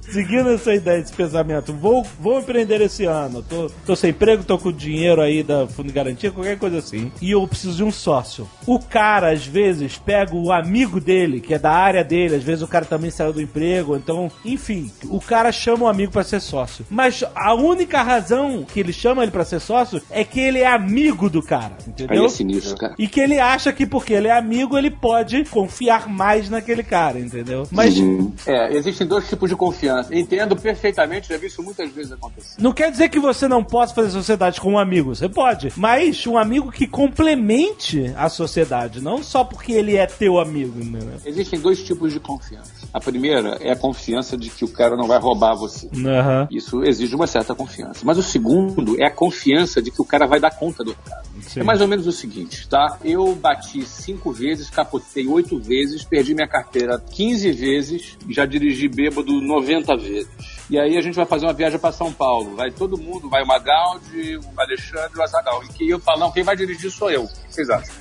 [0.00, 3.42] Seguindo essa ideia, esse pensamento, vou, vou empreender esse ano.
[3.42, 7.10] Tô, tô sem emprego, tô com dinheiro aí da Fundo de Garantia, qualquer coisa assim.
[7.20, 8.48] E eu preciso de um sócio.
[8.66, 12.62] O cara, às vezes, pega o amigo dele, que é da área dele, às vezes
[12.62, 16.40] o cara também saiu do emprego, então, enfim, o cara chama o amigo pra ser
[16.40, 16.84] sócio.
[16.90, 20.66] Mas a única razão que ele chama ele pra ser sócio é que ele é
[20.66, 22.26] amigo do cara, Aí entendeu?
[22.26, 22.94] é sinistro, cara.
[22.98, 27.18] E que ele acha que porque ele é amigo, ele pode confiar mais naquele cara,
[27.18, 27.66] entendeu?
[27.70, 28.32] Mas Uhum.
[28.46, 30.14] É, existem dois tipos de confiança.
[30.14, 32.60] Entendo perfeitamente, já vi isso muitas vezes acontecer.
[32.60, 35.14] Não quer dizer que você não possa fazer sociedade com um amigo.
[35.14, 35.72] Você pode.
[35.76, 39.00] Mas um amigo que complemente a sociedade.
[39.00, 41.18] Não só porque ele é teu amigo, né?
[41.24, 42.70] Existem dois tipos de confiança.
[42.92, 45.88] A primeira é a confiança de que o cara não vai roubar você.
[45.94, 46.48] Aham.
[46.50, 48.00] Isso exige uma certa confiança.
[48.04, 51.22] Mas o segundo é a confiança de que o cara vai dar conta do cara.
[51.40, 51.60] Sim.
[51.60, 52.98] É mais ou menos o seguinte, tá?
[53.04, 59.32] Eu bati cinco vezes, capotei oito vezes, perdi minha carteira 15 vezes, já dirigi bêbado
[59.42, 60.28] 90 vezes.
[60.70, 62.56] E aí a gente vai fazer uma viagem para São Paulo.
[62.56, 65.62] Vai todo mundo, vai o Magaldi, o Alexandre e o Azagal.
[65.64, 67.24] E que eu falo, não, quem vai dirigir sou eu.
[67.24, 67.94] O que vocês acham?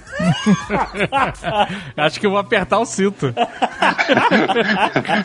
[1.98, 3.34] Acho que eu vou apertar o cinto.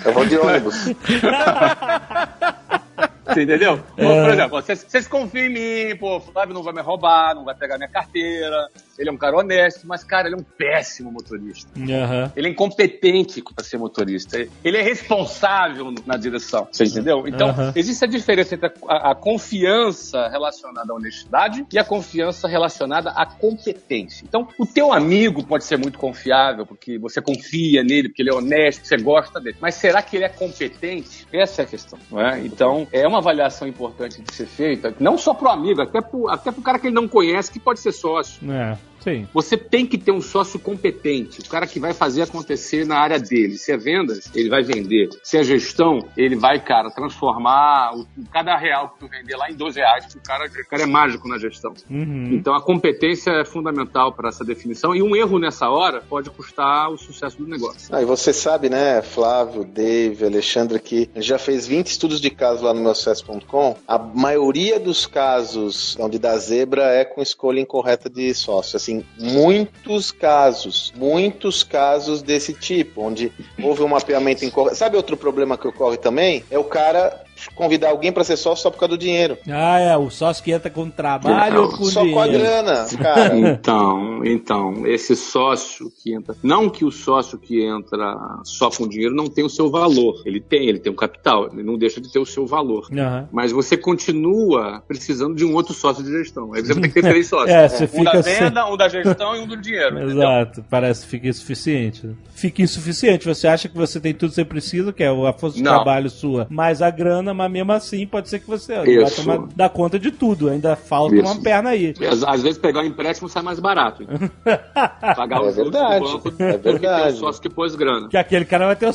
[0.04, 0.86] Eu vou de ônibus.
[3.26, 3.78] Você entendeu?
[3.78, 5.52] Pô, Por exemplo, vocês, vocês confiam em
[5.88, 9.12] mim, pô, o Flávio não vai me roubar, não vai pegar minha carteira, ele é
[9.12, 11.70] um cara honesto, mas, cara, ele é um péssimo motorista.
[11.78, 12.32] Aham.
[12.34, 14.38] Ele é incompetente para ser motorista.
[14.64, 16.68] Ele é responsável na direção.
[16.70, 17.26] Você entendeu?
[17.26, 17.72] Então, Aham.
[17.74, 23.26] existe a diferença entre a, a confiança relacionada à honestidade e a confiança relacionada à
[23.26, 24.24] competência.
[24.26, 28.34] Então, o teu amigo pode ser muito confiável, porque você confia nele, porque ele é
[28.34, 29.56] honesto, você gosta dele.
[29.60, 31.26] Mas será que ele é competente?
[31.32, 31.98] Essa é a questão.
[32.10, 32.40] Não é?
[32.40, 36.50] Então, é uma avaliação importante de ser feita, não só pro amigo, até pro, até
[36.50, 38.40] pro cara que ele não conhece, que pode ser sócio.
[38.50, 39.28] É, sim.
[39.32, 43.18] Você tem que ter um sócio competente, o cara que vai fazer acontecer na área
[43.18, 43.56] dele.
[43.56, 45.08] Se é vendas, ele vai vender.
[45.22, 49.54] Se é gestão, ele vai, cara, transformar o, cada real que tu vender lá em
[49.54, 51.72] 12 reais, porque o cara, o cara é mágico na gestão.
[51.90, 52.30] Uhum.
[52.32, 56.90] Então a competência é fundamental para essa definição e um erro nessa hora pode custar
[56.90, 57.94] o sucesso do negócio.
[57.94, 62.64] Ah, e você sabe, né, Flávio, Dave, Alexandre, que já fez 20 estudos de caso
[62.64, 63.76] lá no meu sucesso.com.
[63.86, 68.76] A maioria dos casos onde dá zebra é com escolha incorreta de sócio.
[68.76, 74.76] Assim, muitos casos, muitos casos desse tipo, onde houve um mapeamento incorreto.
[74.76, 76.44] Sabe outro problema que ocorre também?
[76.50, 79.38] É o cara convidar alguém para ser sócio só por causa do dinheiro.
[79.48, 82.44] Ah, é, o sócio que entra com trabalho ou com só com a dinheiro.
[82.44, 83.36] grana, cara.
[83.38, 89.14] Então, então, esse sócio que entra, não que o sócio que entra só com dinheiro
[89.14, 90.22] não tem o seu valor.
[90.24, 92.88] Ele tem, ele tem um capital, ele não deixa de ter o seu valor.
[92.92, 93.28] Aham.
[93.32, 96.52] Mas você continua precisando de um outro sócio de gestão.
[96.54, 97.50] Aí você vai ter que ter três sócios.
[97.50, 99.96] É, você um fica da sem- venda, um da gestão e um do dinheiro.
[100.02, 100.16] entendeu?
[100.16, 102.10] Exato, parece que fica insuficiente.
[102.34, 103.24] Fica insuficiente.
[103.26, 105.74] Você acha que você tem tudo que você precisa, que é a força de Não.
[105.74, 109.22] trabalho sua, mais a grana, mas mesmo assim pode ser que você não vai Isso.
[109.24, 110.48] tomar, dar conta de tudo.
[110.48, 111.24] Ainda falta Isso.
[111.24, 111.94] uma perna aí.
[112.10, 114.04] Às, às vezes pegar um empréstimo sai mais barato.
[115.16, 117.14] Pagar É do verdade, banco é do que ter verdade.
[117.14, 118.08] o sócio que pôs grana.
[118.08, 118.92] Que aquele cara vai, ter o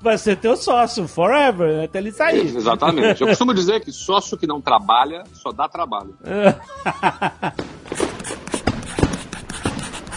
[0.00, 2.46] vai ser teu sócio forever, até ele sair.
[2.56, 3.20] Exatamente.
[3.22, 6.14] Eu costumo dizer que sócio que não trabalha só dá trabalho.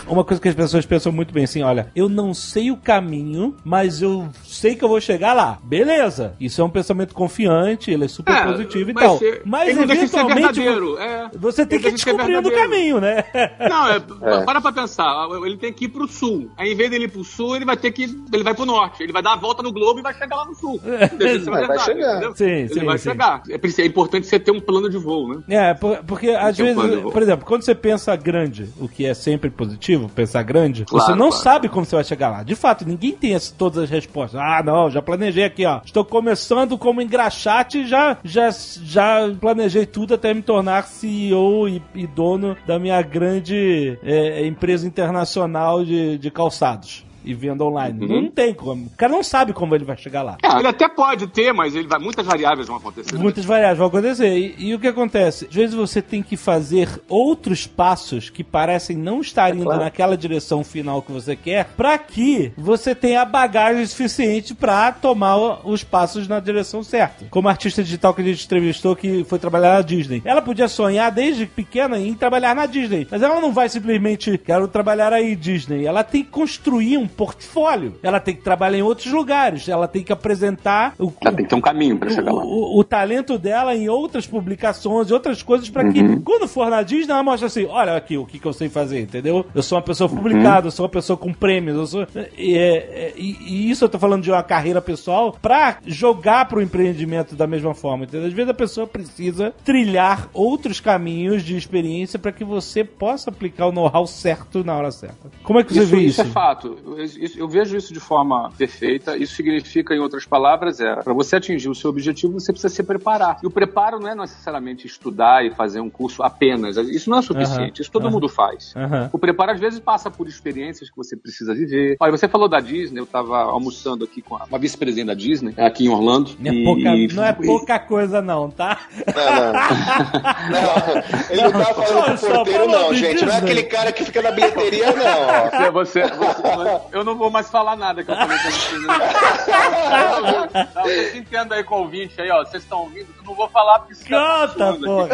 [0.07, 3.55] Uma coisa que as pessoas pensam muito bem assim, olha, eu não sei o caminho,
[3.63, 4.27] mas eu
[4.59, 5.57] sei que eu vou chegar lá.
[5.63, 6.33] Beleza.
[6.39, 9.17] Isso é um pensamento confiante, ele é super É, positivo e mas tal.
[9.17, 10.59] se- Mas ele ser eventualmente
[10.99, 11.29] é.
[11.37, 13.23] você tem Ele que ir descobrindo o caminho, né?
[13.69, 13.99] Não, é,
[14.43, 15.27] para pra pensar.
[15.45, 16.49] Ele tem que ir pro sul.
[16.57, 18.03] Aí, em vez dele ir pro sul, ele vai ter que.
[18.33, 19.01] Ele vai pro norte.
[19.03, 20.79] Ele vai dar a volta no globo e vai chegar lá no sul.
[21.17, 22.11] De ser Vai verdade, chegar.
[22.11, 22.35] entendeu?
[22.35, 23.09] Sim, ele sim, vai sim.
[23.09, 23.41] chegar.
[23.49, 25.43] É, é importante você ter um plano de voo, né?
[25.49, 27.11] É, por- porque às um vezes, voo.
[27.11, 31.11] por exemplo, quando você pensa grande, o que é sempre positivo, pensar grande, Claro, você
[31.11, 31.43] não claro.
[31.43, 32.43] sabe como você vai chegar lá.
[32.43, 34.39] De fato, ninguém tem todas as respostas.
[34.41, 35.81] Ah, não, já planejei aqui, ó.
[35.85, 41.81] Estou começando como engraxate e já, já, já planejei tudo até me tornar CEO e,
[41.93, 47.08] e dono da minha grande é, empresa internacional de, de calçados.
[47.23, 48.05] E venda online.
[48.05, 48.21] Uhum.
[48.23, 48.85] Não tem como.
[48.87, 50.37] O cara não sabe como ele vai chegar lá.
[50.43, 53.17] É, ele até pode ter, mas ele vai, muitas variáveis vão acontecer.
[53.17, 54.37] Muitas variáveis vão acontecer.
[54.37, 55.45] E, e, o que acontece?
[55.45, 59.83] Às vezes você tem que fazer outros passos que parecem não estar indo é claro.
[59.83, 65.67] naquela direção final que você quer, para que você tenha a bagagem suficiente para tomar
[65.67, 67.25] os passos na direção certa.
[67.29, 70.21] Como a artista digital que a gente entrevistou que foi trabalhar na Disney.
[70.25, 74.67] Ela podia sonhar desde pequena em trabalhar na Disney, mas ela não vai simplesmente quero
[74.67, 75.85] trabalhar aí Disney.
[75.85, 77.95] Ela tem que construir um portfólio.
[78.01, 79.67] Ela tem que trabalhar em outros lugares.
[79.67, 82.43] Ela tem que apresentar o, ela tem que ter um caminho para chegar lá.
[82.43, 85.91] O, o, talento dela em outras publicações, outras coisas para uhum.
[85.91, 88.69] que quando for na Disney ela mostre assim, olha aqui o que, que eu sei
[88.69, 89.45] fazer, entendeu?
[89.53, 90.67] Eu sou uma pessoa publicada, uhum.
[90.67, 93.99] eu sou uma pessoa com prêmios, eu sou e, é, e, e, isso eu tô
[93.99, 98.27] falando de uma carreira pessoal para jogar pro empreendimento da mesma forma, entendeu?
[98.27, 103.67] Às vezes a pessoa precisa trilhar outros caminhos de experiência para que você possa aplicar
[103.67, 105.29] o know-how certo na hora certa.
[105.43, 106.21] Como é que você isso, vê isso?
[106.21, 106.77] Isso é fato.
[106.99, 109.15] Eu, eu, vejo isso de forma perfeita.
[109.15, 112.83] Isso significa, em outras palavras, é para você atingir o seu objetivo, você precisa se
[112.83, 113.37] preparar.
[113.41, 116.75] E o preparo não é necessariamente estudar e fazer um curso apenas.
[116.75, 117.81] Isso não é suficiente.
[117.81, 118.73] Isso todo mundo faz.
[119.13, 121.95] O preparo, às vezes, passa por experiências que você precisa viver.
[122.01, 125.85] Olha, você falou da Disney, eu estava almoçando aqui com uma vice-presidente da Disney, aqui
[125.85, 126.31] em Orlando.
[126.37, 128.79] Não é, pouca, não é pouca coisa, não, tá?
[129.15, 129.53] Não, não.
[130.51, 133.11] não ele não tava falando com o porteiro, não, gente.
[133.13, 133.27] Disney.
[133.27, 135.71] Não é aquele cara que fica na bilheteria, não.
[135.71, 138.75] Você, você, você, eu não vou mais falar nada que eu falei pra você.
[140.75, 142.43] Não, vocês entendam aí com o ouvinte aí, ó.
[142.43, 143.07] Vocês estão ouvindo?
[143.17, 145.09] Eu não vou falar porque você Canta, porra.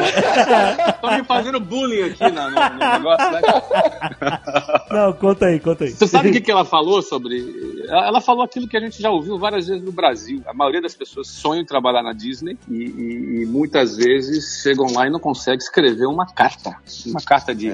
[0.90, 3.42] Estão me fazendo bullying aqui no, no, no negócio, né?
[4.92, 5.92] Não, conta aí, conta aí.
[5.92, 7.84] Você sabe o que, que ela falou sobre.
[7.90, 10.42] Ela falou aquilo que a gente já ouviu várias vezes no Brasil.
[10.46, 14.88] A maioria das pessoas sonham em trabalhar na Disney e, e, e muitas vezes chegam
[14.94, 16.78] lá e não conseguem escrever uma carta.
[17.06, 17.72] Uma carta de.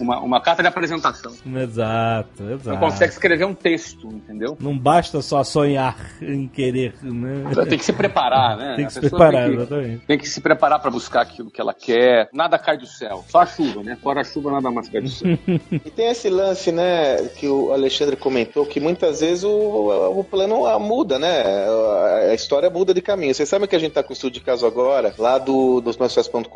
[0.00, 1.32] uma, uma carta de apresentação.
[1.46, 2.68] Exato, exato.
[2.68, 4.56] Não consegue escrever um texto, entendeu?
[4.60, 7.44] Não basta só sonhar em querer, né?
[7.68, 8.76] Tem que se preparar, né?
[8.76, 10.06] Tem que se preparar, tem que, exatamente.
[10.06, 12.28] Tem que se preparar para buscar aquilo que ela quer.
[12.32, 13.24] Nada cai do céu.
[13.28, 13.96] Só a chuva, né?
[14.02, 15.28] Fora a chuva, nada mais cai do céu.
[15.72, 20.66] e tem esse lance, né, que o Alexandre comentou, que muitas vezes o, o plano
[20.78, 21.42] muda, né?
[22.30, 23.34] A história muda de caminho.
[23.34, 25.96] Vocês sabem que a gente tá com o estudo de caso agora, lá do, dos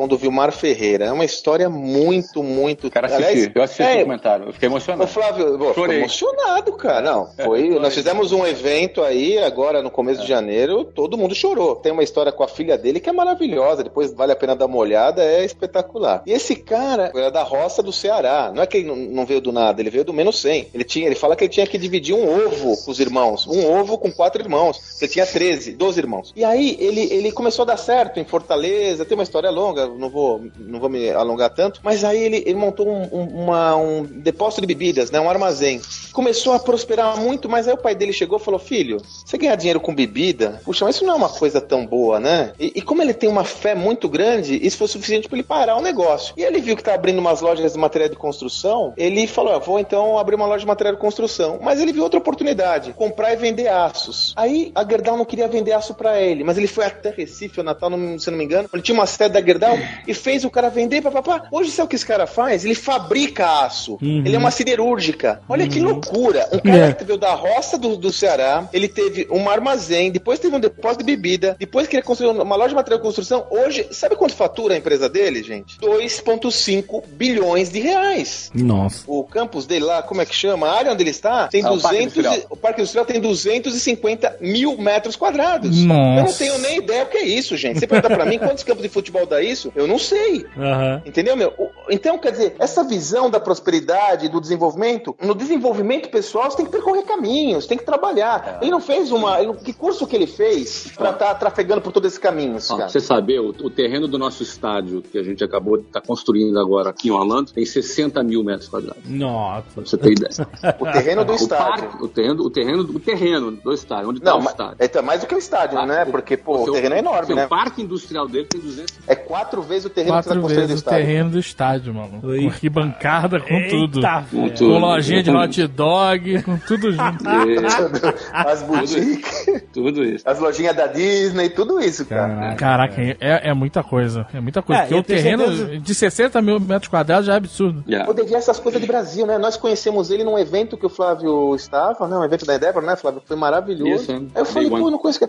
[0.08, 1.06] do Vilmar Ferreira.
[1.06, 2.90] É uma história muito, muito.
[2.90, 3.24] Cara, assisti.
[3.24, 5.04] Aliás, eu assisti é, o comentário, eu fiquei emocionado.
[5.04, 7.00] O Flávio, pô, emocionado, cara.
[7.00, 7.68] Não, foi.
[7.78, 10.22] nós fizemos um evento aí, agora no começo é.
[10.22, 11.76] de janeiro, todo mundo chorou.
[11.76, 14.66] Tem uma história com a filha dele que é maravilhosa, depois vale a pena dar
[14.66, 16.22] uma olhada, é espetacular.
[16.26, 18.52] E esse cara era da roça do Ceará.
[18.54, 20.68] Não é que ele não veio do nada, ele veio do menos 100.
[20.72, 23.46] Ele, tinha, ele fala que ele tinha que dividir um ovo com os irmãos.
[23.46, 24.80] Um ovo com quatro irmãos.
[25.00, 26.32] Ele tinha 13, 12 irmãos.
[26.34, 30.08] E aí ele, ele começou a dar certo em Fortaleza, tem uma história longa, não
[30.08, 34.04] vou, não vou me alongar tanto, mas aí ele, ele montou um, um, uma, um
[34.04, 35.80] depósito de bebidas, né, um armazém.
[36.12, 39.56] Começou a prosperar muito, mas aí o pai dele chegou e falou: Filho, você ganhar
[39.56, 40.60] dinheiro com bebida?
[40.64, 42.52] Puxa, mas isso não é uma coisa tão boa, né?
[42.58, 45.76] E, e como ele tem uma fé muito grande, isso foi suficiente para ele parar
[45.76, 46.34] o negócio.
[46.36, 49.58] E ele viu que tá abrindo umas lojas de material de construção, ele falou: ah,
[49.58, 51.58] Vou então abrir uma loja de material de construção.
[51.62, 54.32] Mas ele viu outra oportunidade: comprar e vender aços.
[54.36, 57.64] Aí a Gerdau não queria vender aço para ele, mas ele foi até Recife ou
[57.64, 58.68] Natal, não, se não me engano.
[58.72, 61.48] Ele tinha uma sede da Gerdau e fez o cara vender, papapá.
[61.50, 62.64] Hoje sabe o que esse cara faz?
[62.64, 63.98] Ele fabrica aço.
[64.00, 64.22] Uhum.
[64.24, 65.40] Ele é uma siderúrgica.
[65.48, 65.70] Olha uhum.
[65.70, 66.48] que loucura.
[66.52, 66.92] Um cara é.
[66.92, 71.04] que veio da roça do, do Ceará, ele teve um armazém, depois teve um depósito
[71.04, 73.46] de bebida, depois que ele construiu uma loja de material de construção.
[73.50, 75.78] Hoje, sabe quanto fatura a empresa dele, gente?
[75.78, 78.50] 2,5 bilhões de reais.
[78.54, 79.04] Nossa.
[79.06, 80.68] O campus dele lá, como é que chama?
[80.68, 81.78] A área onde ele está tem ah, 200.
[81.78, 82.46] O Parque, Industrial.
[82.50, 85.82] o Parque Industrial tem 250 mil metros quadrados.
[85.84, 86.20] Nossa.
[86.20, 87.78] Eu não tenho nem ideia o que é isso, gente.
[87.78, 89.72] Você pergunta pra mim quantos campos de futebol dá isso?
[89.74, 90.44] Eu não sei.
[90.56, 91.02] Uhum.
[91.04, 91.52] Entendeu, meu?
[91.90, 96.72] Então, quer dizer, essa visão da prosperidade, do desenvolvimento, no desenvolvimento pessoal, você tem que
[96.72, 98.58] percorrer caminhos, tem que trabalhar.
[98.60, 98.64] É.
[98.64, 99.40] Ele não fez uma.
[99.40, 102.70] Ele, que curso que ele fez pra estar tá trafegando por todos esses caminhos?
[102.70, 106.00] Ó, você saber, o, o, terreno do nosso estádio, que a gente acabou de estar
[106.00, 109.02] tá construindo agora aqui em Orlando, tem 60 mil metros quadrados.
[109.06, 109.66] Nossa.
[109.74, 110.30] Pra você ter ideia.
[110.78, 111.88] o terreno do o estádio.
[111.88, 114.76] Parque, o, terreno, o, terreno, o terreno do estádio, onde está o estádio.
[114.78, 116.04] É mais do que o estádio, ah, né?
[116.04, 117.46] Porque, pô, o, terreno é enorme, né?
[117.46, 118.94] O parque industrial dele tem 200.
[119.06, 122.20] É quatro vezes o terreno quatro que você vezes o terreno do estádio, mano.
[122.20, 124.00] Com arquibancada, com Eita, tudo.
[124.30, 124.72] Com, tudo.
[124.72, 127.24] com lojinha de hot dog, com tudo junto.
[128.32, 129.64] As boutiques.
[129.72, 130.28] Tudo isso.
[130.28, 132.54] As lojinhas da Disney, tudo isso, cara.
[132.54, 133.16] Caraca, é,
[133.48, 134.26] é muita coisa.
[134.32, 134.82] É muita coisa.
[134.82, 135.78] É, Porque o terreno certeza...
[135.78, 137.84] de 60 mil metros quadrados já é absurdo.
[137.86, 138.06] Yeah.
[138.06, 139.38] Poder ver essas coisas de Brasil, né?
[139.38, 142.16] Nós conhecemos ele num evento que o Flávio estava, né?
[142.16, 143.22] Um evento da Endeavor, né, Flávio?
[143.24, 144.02] Foi maravilhoso.
[144.02, 145.20] Isso, Aí eu falei, pô, não conheço.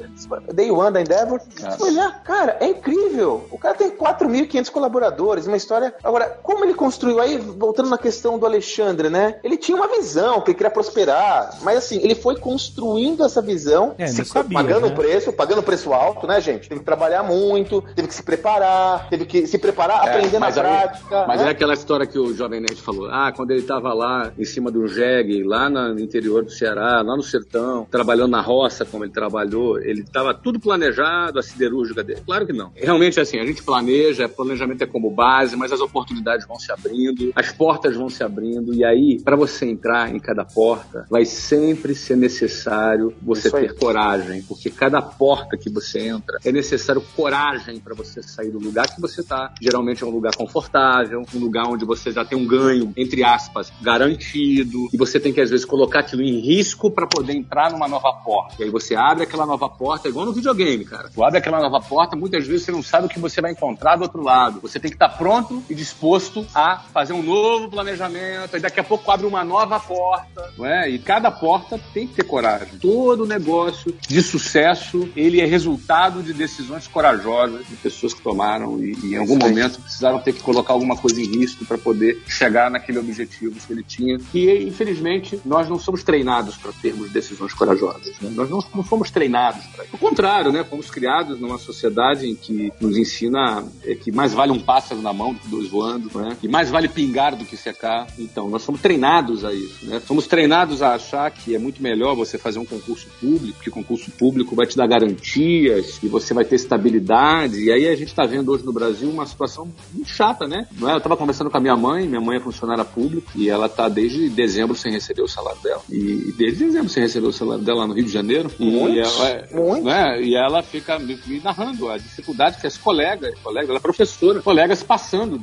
[0.53, 1.41] Day One da Endeavor.
[1.62, 1.84] É.
[1.84, 3.47] Olhar, cara, é incrível.
[3.51, 5.93] O cara tem 4.500 colaboradores, uma história.
[6.03, 9.39] Agora, como ele construiu aí, voltando na questão do Alexandre, né?
[9.43, 13.96] Ele tinha uma visão, que ele queria prosperar, mas assim, ele foi construindo essa visão,
[13.98, 14.96] É, se- sabia, pagando né?
[14.96, 16.67] preço, pagando preço alto, né, gente?
[16.69, 20.48] Teve que trabalhar muito, teve que se preparar, teve que se preparar, É, aprender na
[20.48, 21.26] aí- prática.
[21.28, 21.48] Mas né?
[21.48, 23.08] é aquela história que o Jovem Nerd falou.
[23.10, 27.15] Ah, quando ele estava lá em cima do jegue, lá no interior do Ceará, lá
[27.15, 32.22] no sertão, trabalhando na roça como ele trabalhou, ele estava tudo planejado, a siderúrgica dele.
[32.26, 32.72] Claro que não.
[32.76, 37.31] Realmente, assim, a gente planeja, planejamento é como base, mas as oportunidades vão se abrindo,
[37.36, 41.95] as portas vão se abrindo, e aí, para você entrar em cada porta, vai sempre
[41.95, 43.67] ser necessário você Isso aí.
[43.67, 48.59] ter coragem, porque cada porta que você entra é necessário coragem para você sair do
[48.59, 49.53] lugar que você está.
[49.62, 53.71] Geralmente é um lugar confortável, um lugar onde você já tem um ganho, entre aspas,
[53.81, 57.88] garantido, e você tem que às vezes colocar aquilo em risco para poder entrar numa
[57.88, 58.55] nova porta.
[58.59, 61.09] E aí você abre aquela nova porta, igual no videogame, cara.
[61.13, 63.95] Tu abre aquela nova porta, muitas vezes você não sabe o que você vai encontrar
[63.95, 64.59] do outro lado.
[64.61, 66.12] Você tem que estar pronto e disposto
[66.53, 70.89] a fazer um novo planejamento, e daqui a pouco abre uma nova porta, não é?
[70.89, 72.78] E cada porta tem que ter coragem.
[72.80, 78.93] Todo negócio de sucesso, ele é resultado de decisões corajosas de pessoas que tomaram e,
[79.03, 82.22] e em algum Isso momento precisaram ter que colocar alguma coisa em risco para poder
[82.28, 84.18] chegar naquele objetivo que ele tinha.
[84.34, 88.20] E infelizmente nós não somos treinados para termos decisões corajosas.
[88.22, 88.32] né?
[88.34, 89.86] Nós não, não fomos treinados para.
[89.91, 90.64] Ao contrário, né?
[90.64, 95.14] Fomos criados numa sociedade em que nos ensina é, que mais vale um pássaro na
[95.14, 96.38] mão do que dois voando, né?
[96.39, 98.08] Que mais vale pingar do que secar.
[98.18, 100.01] Então nós somos treinados a isso, né?
[100.06, 104.12] Somos treinados a achar que é muito melhor você fazer um concurso público, que concurso
[104.12, 107.64] público vai te dar garantias e você vai ter estabilidade.
[107.64, 110.68] E aí a gente está vendo hoje no Brasil uma situação muito chata, né?
[110.78, 110.93] Não é?
[110.93, 113.89] Eu estava conversando com a minha mãe, minha mãe é funcionária pública e ela está
[113.89, 115.82] desde dezembro sem receber o salário dela.
[115.89, 118.51] E desde dezembro sem receber o salário dela lá no Rio de Janeiro.
[118.60, 119.86] E Muito, ela, muito.
[119.86, 120.22] Né?
[120.22, 124.84] E ela fica me, narrando a dificuldade que as colegas, colegas, ela é professora, colegas
[124.84, 125.38] passando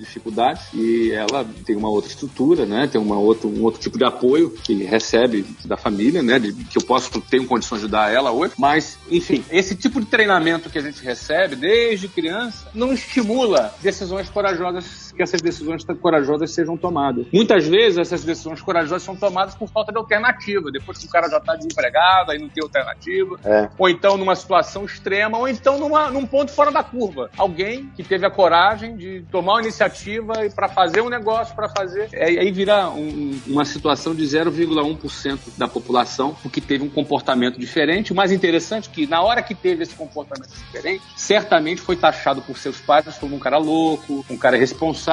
[0.74, 2.86] e ela tem uma outra estrutura, né?
[2.86, 6.38] Tem uma outra, um outro tipo de apoio que recebe da família, né?
[6.38, 8.54] De, que eu posso ter condições de dar a ela hoje.
[8.58, 14.28] Mas, enfim, esse tipo de treinamento que a gente recebe desde criança não estimula decisões
[14.28, 17.26] corajosas, que essas decisões corajosas sejam tomadas.
[17.30, 20.70] Muitas vezes essas decisões corajosas são tomadas por falta de alternativa.
[20.72, 23.38] Depois que o cara já está desempregado, aí não tem alternativa.
[23.44, 23.68] É.
[23.76, 27.28] Ou então numa situação extrema, ou então numa, num ponto fora da curva.
[27.36, 32.08] Alguém que teve a coragem de tomar uma iniciativa para fazer um negócio, para fazer.
[32.12, 38.12] É, aí vira um- uma situação de 0,1% da população, porque teve um comportamento diferente.
[38.12, 42.40] O mais interessante é que, na hora que teve esse comportamento diferente, certamente foi taxado
[42.40, 45.09] por seus pais como um cara louco, um cara irresponsável,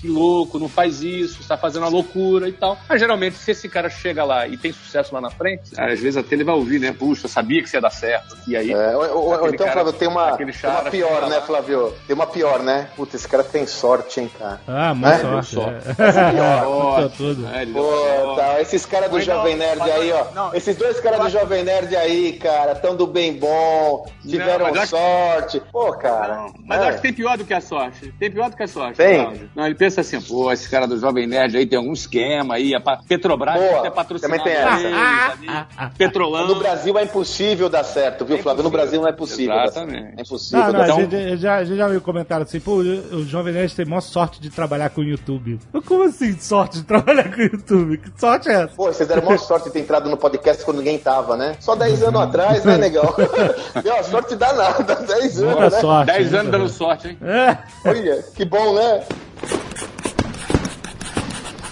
[0.00, 2.78] que louco, não faz isso, está fazendo uma loucura e tal.
[2.88, 6.16] Mas geralmente, se esse cara chega lá e tem sucesso lá na frente, às vezes
[6.16, 6.92] até ele vai ouvir, né?
[6.92, 8.36] Puxa, sabia que isso ia dar certo.
[8.46, 8.72] E aí.
[8.72, 11.42] É, ou, ou- então, cara- Flávio, tem uma, tem uma pior, né, lá.
[11.42, 11.92] Flávio?
[12.06, 12.88] Tem uma pior, né?
[12.96, 14.60] Puta, esse cara tem sorte, hein, cara.
[14.66, 15.54] Ah, má É, sorte.
[15.54, 15.68] só.
[15.70, 16.64] É.
[16.66, 17.46] Ó, tudo.
[17.54, 20.24] é, Pô, tá, esses caras do não, Jovem Nerd mas aí, ó.
[20.34, 25.60] não, esses dois caras do Jovem Nerd aí, cara, tão do bem bom, tiveram sorte.
[25.72, 26.36] Pô, cara.
[26.36, 26.82] Não, mas é.
[26.84, 28.12] eu acho que tem pior do que a sorte.
[28.18, 28.96] Tem pior do que a sorte.
[28.96, 29.05] Tem?
[29.54, 32.74] Não, ele pensa assim, pô, esse cara do Jovem Nerd aí tem algum esquema aí,
[32.74, 34.80] a Petrobras Boa, deve ter patrocinado também tem essa.
[34.86, 34.98] eles
[35.48, 36.46] ali, Petrolão.
[36.46, 38.62] No Brasil é impossível dar certo, viu, É Flávio?
[38.62, 38.70] No.
[38.70, 39.54] Brasil não é possível.
[39.54, 40.14] Exatamente.
[40.18, 40.58] É impossível.
[40.58, 43.24] Não, não, dar a Então- gente já, a gente já viu comentário assim, pô, o
[43.24, 45.58] Jovem Nerd tem maior sorte de trabalhar com o YouTube.
[45.86, 47.98] Como assim, sorte de trabalhar com o YouTube?
[47.98, 48.68] Que sorte é essa?
[48.76, 51.56] Pô, vocês deram maior sorte de ter entrado no podcast quando ninguém tava, né?
[51.60, 53.14] Só 10 anos atrás, né, negão?
[53.82, 55.80] Deu uma sorte danada, 10 anos, Muita né?
[55.80, 56.06] sorte.
[56.06, 56.76] 10 muita anos dando sorte.
[56.76, 57.18] sorte, hein?
[57.22, 57.58] É.
[57.88, 58.95] Olha, que bom, né?
[58.96, 59.95] both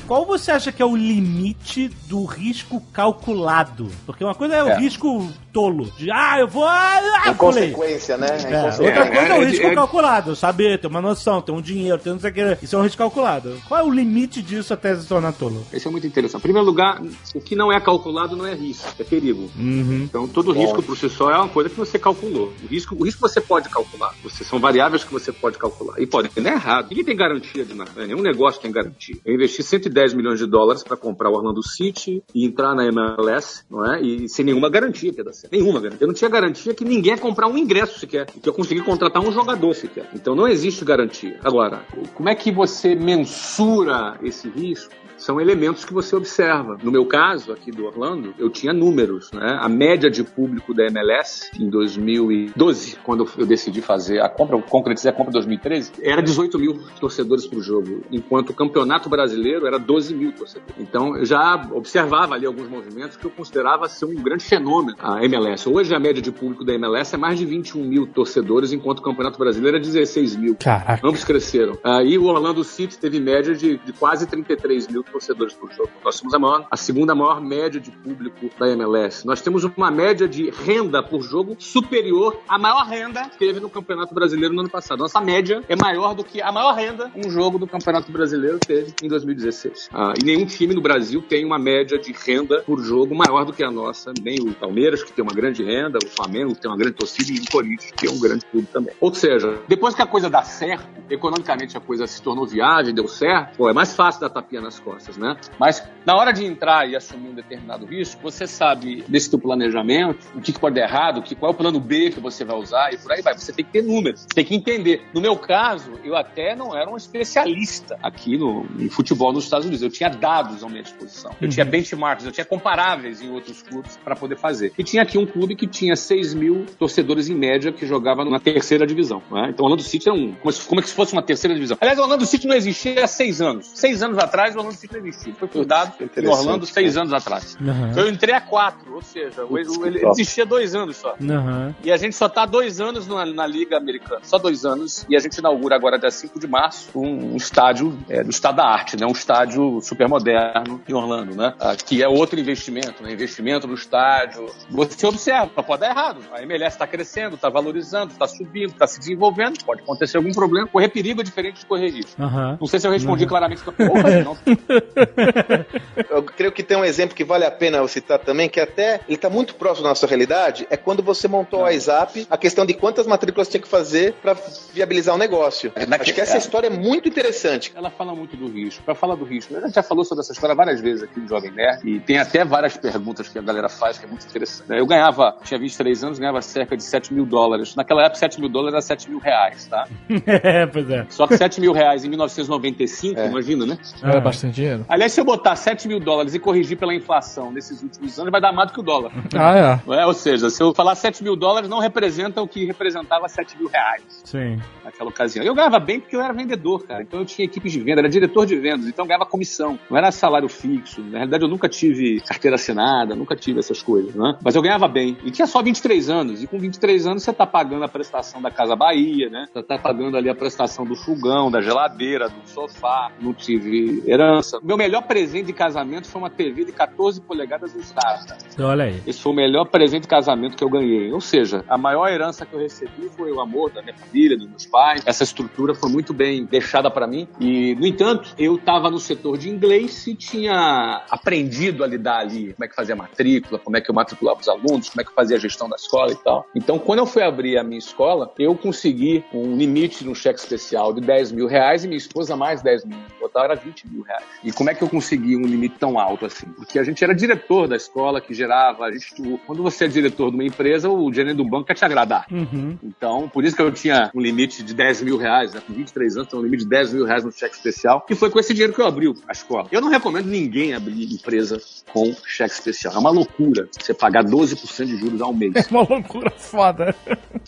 [0.06, 3.88] Qual você acha que é o limite do risco calculado?
[4.04, 4.78] Porque uma coisa é o É.
[4.78, 8.26] risco tolo, de ah, eu vou, ah, Em consequência, né?
[8.26, 8.84] Em É, consequência.
[8.84, 11.96] outra coisa é, o é, risco é- calculado, saber, ter uma noção, ter um dinheiro,
[11.98, 12.58] ter não sei o que.
[12.64, 13.56] Isso é um risco calculado.
[13.68, 15.64] Qual é o limite disso até se tornar tolo?
[15.72, 16.40] Esse é muito interessante.
[16.40, 17.00] Em primeiro lugar,
[17.34, 19.48] o que não é calculado não é risco, é perigo.
[19.56, 20.02] Uhum.
[20.04, 22.52] Então, todo risco por si só é uma coisa que você calculou.
[22.62, 24.12] O risco, o risco você pode calcular.
[24.24, 26.00] Você, são variáveis que você pode calcular.
[26.00, 26.88] E podem dar errado.
[26.90, 27.92] Ninguém tem garantia de nada.
[27.96, 28.06] né?
[28.08, 29.16] Nenhum negócio tem garantia.
[29.24, 33.62] Eu investi 110 milhões de dólares para comprar o Orlando City e entrar na MLS,
[33.70, 34.00] não é?
[34.00, 35.52] E sem nenhuma garantia que ia dar certo.
[35.52, 36.04] Nenhuma garantia.
[36.04, 38.26] Eu não tinha garantia que ninguém ia comprar um ingresso sequer.
[38.26, 40.08] Que eu consegui contratar um jogador sequer.
[40.14, 41.38] Então, não existe garantia.
[41.44, 41.84] Agora,
[42.14, 45.03] como é que você mensura esse risco?
[45.24, 46.76] São elementos que você observa.
[46.82, 49.58] No meu caso, aqui do Orlando, eu tinha números, né?
[49.58, 55.10] A média de público da MLS em 2012, quando eu decidi fazer a compra, concretizei
[55.10, 59.66] a compra em 2013, era 18 mil torcedores para o jogo, enquanto o Campeonato Brasileiro
[59.66, 60.74] era 12 mil torcedores.
[60.78, 65.24] Então, eu já observava ali alguns movimentos que eu considerava ser um grande fenômeno a
[65.24, 65.66] MLS.
[65.66, 69.02] Hoje, a média de público da MLS é mais de 21 mil torcedores, enquanto o
[69.02, 70.56] Campeonato Brasileiro é 16 mil.
[70.56, 71.06] Caraca.
[71.06, 71.78] Ambos cresceram.
[71.82, 75.90] Aí o Orlando City teve média de, de quase 33 mil torcedores por jogo.
[76.04, 79.24] Nós temos a, maior, a segunda maior média de público da MLS.
[79.24, 83.70] Nós temos uma média de renda por jogo superior à maior renda que teve no
[83.70, 84.98] Campeonato Brasileiro no ano passado.
[84.98, 88.92] Nossa média é maior do que a maior renda um jogo do Campeonato Brasileiro teve
[89.02, 89.88] em 2016.
[89.92, 93.52] Ah, e nenhum time no Brasil tem uma média de renda por jogo maior do
[93.52, 94.12] que a nossa.
[94.20, 97.30] Nem o Palmeiras, que tem uma grande renda, o Flamengo, que tem uma grande torcida,
[97.30, 98.94] e o Corinthians, que é um grande clube também.
[99.00, 103.06] Ou seja, depois que a coisa dá certo, economicamente a coisa se tornou viável, deu
[103.06, 105.36] certo, pô, é mais fácil dar tapinha nas costas, né?
[105.58, 110.26] Mas na hora de entrar e assumir um determinado risco, você sabe desse teu planejamento,
[110.34, 112.92] o que, pode dar errado, que, qual é o plano B que você vai usar
[112.92, 113.34] e por aí vai.
[113.34, 115.02] Você tem que ter números, tem que entender.
[115.12, 119.66] No meu caso, eu até não era um especialista aqui no, em futebol nos Estados
[119.66, 119.82] Unidos.
[119.82, 121.34] Eu tinha dados à minha disposição.
[121.40, 124.72] Eu tinha benchmarks, eu tinha comparáveis em outros clubes para poder fazer.
[124.78, 128.38] E tinha aqui um clube que tinha 6 mil torcedores em média que jogava na
[128.38, 129.22] terceira divisão.
[129.30, 129.48] Né?
[129.50, 131.76] Então o Orlando City era um, como se, como se fosse uma terceira divisão.
[131.80, 133.70] Aliás, o Orlando City não existia há seis anos.
[133.74, 134.93] Seis anos atrás, o Orlando City
[135.38, 137.56] Foi fundado em Orlando seis anos atrás.
[137.60, 137.90] Uhum.
[137.90, 141.14] Então eu entrei há quatro, ou seja, Putz, ele, ele existia dois anos só.
[141.20, 141.74] Uhum.
[141.82, 145.04] E a gente só tá dois anos na, na Liga Americana, só dois anos.
[145.08, 148.56] E a gente inaugura agora, dia 5 de março, um, um estádio é, do Estado
[148.56, 149.06] da Arte, né?
[149.06, 151.54] Um estádio super moderno em Orlando, né?
[151.60, 153.12] Ah, que é outro investimento, né?
[153.12, 154.46] Investimento no estádio.
[154.70, 156.20] Você observa, pode dar errado.
[156.32, 159.62] A MLS está crescendo, está valorizando, está subindo, está se desenvolvendo.
[159.64, 160.66] Pode acontecer algum problema.
[160.68, 162.20] Correr perigo é diferente de correr risco.
[162.20, 162.58] Uhum.
[162.60, 163.62] Não sei se eu respondi claramente.
[163.62, 164.36] Porra, não.
[166.10, 169.00] Eu creio que tem um exemplo que vale a pena eu citar também, que até
[169.06, 172.64] ele está muito próximo da nossa realidade, é quando você montou o WhatsApp, a questão
[172.66, 174.36] de quantas matrículas tinha que fazer para
[174.72, 175.72] viabilizar o negócio.
[175.74, 176.38] É, Acho que essa é.
[176.38, 177.72] história é muito interessante.
[177.74, 178.82] Ela fala muito do risco.
[178.82, 181.28] Para falar do risco, a gente já falou sobre essa história várias vezes aqui no
[181.28, 184.70] Jovem Nerd e tem até várias perguntas que a galera faz que é muito interessante.
[184.70, 187.74] Eu ganhava, tinha 23 anos, ganhava cerca de 7 mil dólares.
[187.74, 189.86] Naquela época, 7 mil dólares era 7 mil reais, tá?
[190.26, 191.06] é, pois é.
[191.08, 193.26] Só que 7 mil reais em 1995, É.
[193.26, 193.78] imagina, né?
[194.02, 194.20] Era Ah.
[194.20, 194.73] bastante dinheiro.
[194.88, 198.40] Aliás, se eu botar 7 mil dólares e corrigir pela inflação nesses últimos anos, vai
[198.40, 199.12] dar mais do que o dólar.
[199.36, 199.94] Ah, é.
[200.00, 200.06] É?
[200.06, 203.68] Ou seja, se eu falar 7 mil dólares, não representa o que representava 7 mil
[203.68, 204.58] reais Sim.
[204.84, 205.44] naquela ocasião.
[205.44, 207.02] Eu ganhava bem porque eu era vendedor, cara.
[207.02, 209.78] Então eu tinha equipes de venda, era diretor de vendas, então eu ganhava comissão.
[209.90, 211.02] Não era salário fixo.
[211.02, 214.36] Na realidade, eu nunca tive carteira assinada, nunca tive essas coisas, né?
[214.42, 215.16] Mas eu ganhava bem.
[215.24, 216.42] E tinha só 23 anos.
[216.42, 219.46] E com 23 anos você tá pagando a prestação da Casa Bahia, né?
[219.52, 223.10] Você tá pagando ali a prestação do fogão, da geladeira, do sofá.
[223.20, 224.58] Não tive herança.
[224.64, 228.38] Meu melhor presente de casamento foi uma TV de 14 polegadas usada.
[228.58, 229.02] Olha aí.
[229.06, 231.12] Esse foi o melhor presente de casamento que eu ganhei.
[231.12, 234.48] Ou seja, a maior herança que eu recebi foi o amor da minha família, dos
[234.48, 235.02] meus pais.
[235.04, 237.28] Essa estrutura foi muito bem deixada para mim.
[237.38, 242.54] E, no entanto, eu estava no setor de inglês e tinha aprendido a lidar ali,
[242.54, 245.10] como é que fazia matrícula, como é que eu matriculava os alunos, como é que
[245.10, 246.46] eu fazia a gestão da escola e tal.
[246.54, 250.94] Então, quando eu fui abrir a minha escola, eu consegui um limite no cheque especial
[250.94, 252.98] de 10 mil reais e minha esposa mais 10 mil.
[253.20, 254.24] O total era 20 mil reais.
[254.44, 256.46] E como é que eu consegui um limite tão alto assim?
[256.46, 258.84] Porque a gente era diretor da escola que gerava.
[258.84, 259.14] A gente,
[259.46, 262.26] quando você é diretor de uma empresa, o gerente do banco quer te agradar.
[262.30, 262.78] Uhum.
[262.82, 265.62] Então, por isso que eu tinha um limite de 10 mil reais, né?
[265.66, 268.28] com 23 anos, tinha um limite de 10 mil reais no cheque especial, que foi
[268.28, 269.66] com esse dinheiro que eu abri a escola.
[269.72, 271.58] Eu não recomendo ninguém abrir empresa
[271.90, 272.94] com cheque especial.
[272.94, 275.54] É uma loucura você pagar 12% de juros ao mês.
[275.54, 276.94] É uma loucura foda.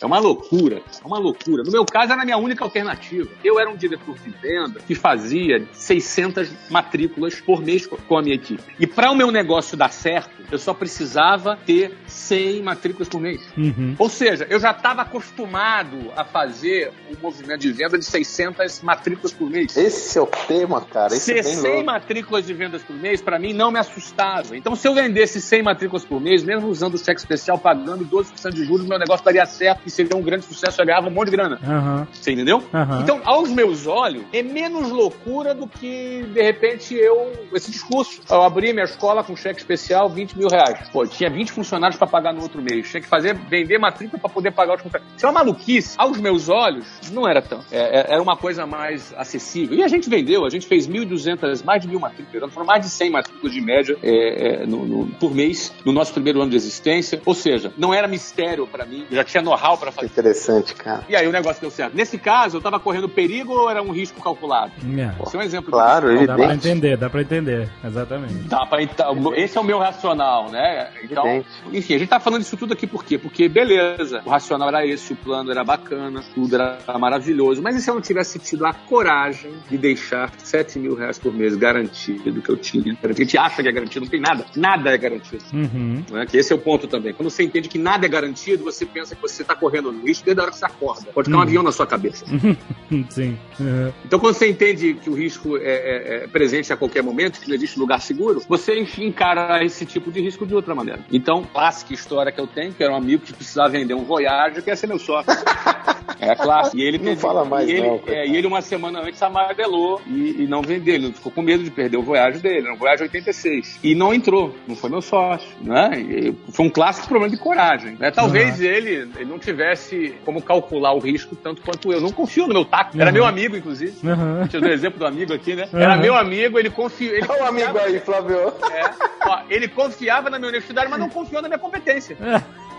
[0.01, 1.63] É uma loucura, é uma loucura.
[1.63, 3.29] No meu caso, era a minha única alternativa.
[3.45, 6.51] Eu era um diretor de venda que fazia 600
[6.87, 8.62] matrículas por mês com a minha equipe.
[8.78, 13.43] E para o meu negócio dar certo, eu só precisava ter 100 matrículas por mês.
[13.57, 13.97] Uhum.
[13.99, 19.32] Ou seja, eu já estava acostumado a fazer um movimento de venda de 600 matrículas
[19.32, 19.76] por mês.
[19.76, 21.12] Esse é o tema, cara.
[21.14, 21.87] Esse é Ser bem 100 louco.
[21.87, 24.57] matrículas de vendas por mês, para mim, não me assustava.
[24.57, 28.53] Então, se eu vendesse 100 matrículas por mês, mesmo usando o cheque especial, pagando 12%
[28.55, 31.30] de juros, meu negócio daria certo e seria um grande sucesso, eu ganhava um monte
[31.30, 31.59] de grana.
[31.64, 32.07] Aham.
[32.12, 32.62] Você entendeu?
[32.72, 33.01] Aham.
[33.03, 37.33] Então, aos meus olhos, é menos loucura do que, de repente, eu.
[37.55, 38.20] Esse discurso.
[38.31, 40.89] Eu abri minha escola com cheque especial, 20 mil reais.
[40.93, 42.89] Pô, tinha 20 funcionários para pagar no outro mês.
[42.91, 45.16] Tinha que fazer, vender matrícula para poder pagar os funcionários.
[45.16, 45.95] Isso é uma maluquice.
[45.99, 47.61] Aos meus olhos, não era tão.
[47.70, 49.77] É, é- era uma coisa mais acessível.
[49.77, 52.53] E a gente vendeu, a gente fez 1.200, mais de mil matrículas.
[52.53, 56.12] Foram mais de 100 matrículas de média é, é, no- no- por mês no nosso
[56.12, 57.20] primeiro ano de existência.
[57.24, 59.07] Ou seja, não era mistério para mim.
[59.11, 60.07] Eu já tinha know-how para Que fazer.
[60.09, 61.05] interessante, cara.
[61.09, 61.95] E aí o negócio deu certo.
[61.97, 64.72] Nesse caso, eu tava correndo perigo ou era um risco calculado?
[64.99, 65.22] É.
[65.22, 65.70] Esse é um exemplo.
[65.70, 66.66] Claro, evidente.
[66.67, 67.69] Entender, dá pra entender.
[67.85, 68.35] Exatamente.
[68.49, 70.89] Dá pra, então, esse é o meu racional, né?
[71.05, 73.19] Então, enfim, a gente tá falando disso tudo aqui por quê?
[73.19, 77.81] Porque, beleza, o racional era esse, o plano era bacana, tudo era maravilhoso, mas e
[77.83, 82.41] se eu não tivesse tido a coragem de deixar 7 mil reais por mês garantido
[82.43, 82.97] que eu tinha?
[83.03, 85.45] A gente acha que é garantido, não tem nada, nada é garantido.
[85.53, 86.03] Uhum.
[86.11, 86.27] Né?
[86.27, 87.12] Que esse é o ponto também.
[87.12, 90.25] Quando você entende que nada é garantido, você pensa que você está correndo no risco
[90.25, 91.07] desde a hora que você acorda.
[91.12, 91.47] Pode ficar um Uhum.
[91.47, 92.25] avião na sua cabeça.
[93.11, 93.37] Sim.
[93.61, 93.93] Uhum.
[94.05, 97.49] Então, quando você entende que o risco é, é- é presente a qualquer momento, que
[97.49, 101.01] não existe lugar seguro, você enfim, encara esse tipo de risco de outra maneira.
[101.13, 104.63] Então, clássica história que eu tenho, que era um amigo que precisava vender um Voyage,
[104.63, 105.33] que ia ser meu sócio.
[106.19, 106.79] É clássico.
[106.79, 109.21] E ele Não teve- fala mais e ele, não, é, e ele uma semana antes
[109.23, 110.95] amadelou e, e não vendeu.
[110.95, 112.61] Ele ficou com medo de perder o Voyage dele.
[112.67, 113.81] Era um Voyage 86.
[113.83, 114.55] E não entrou.
[114.67, 115.47] Não foi meu sócio.
[115.61, 115.91] Né?
[116.01, 117.97] E foi um clássico problema de coragem.
[117.99, 118.11] Né?
[118.11, 122.01] Talvez ele, ele não tivesse como calcular o risco tanto quanto eu.
[122.01, 122.97] Não confio no meu taco.
[122.99, 123.15] Era Uhum.
[123.15, 123.93] meu amigo, inclusive.
[124.03, 124.41] Uhum.
[124.41, 125.69] Deixa eu dar o exemplo do amigo aqui, né?
[125.73, 126.01] Era Uhum.
[126.01, 127.15] meu amigo, ele confiou.
[127.15, 128.39] Ele Olha o amigo confiava- aí, Flávio.
[128.71, 128.91] É,
[129.29, 132.17] ó, ele confiava na minha honestidade, mas não confiou na minha competência.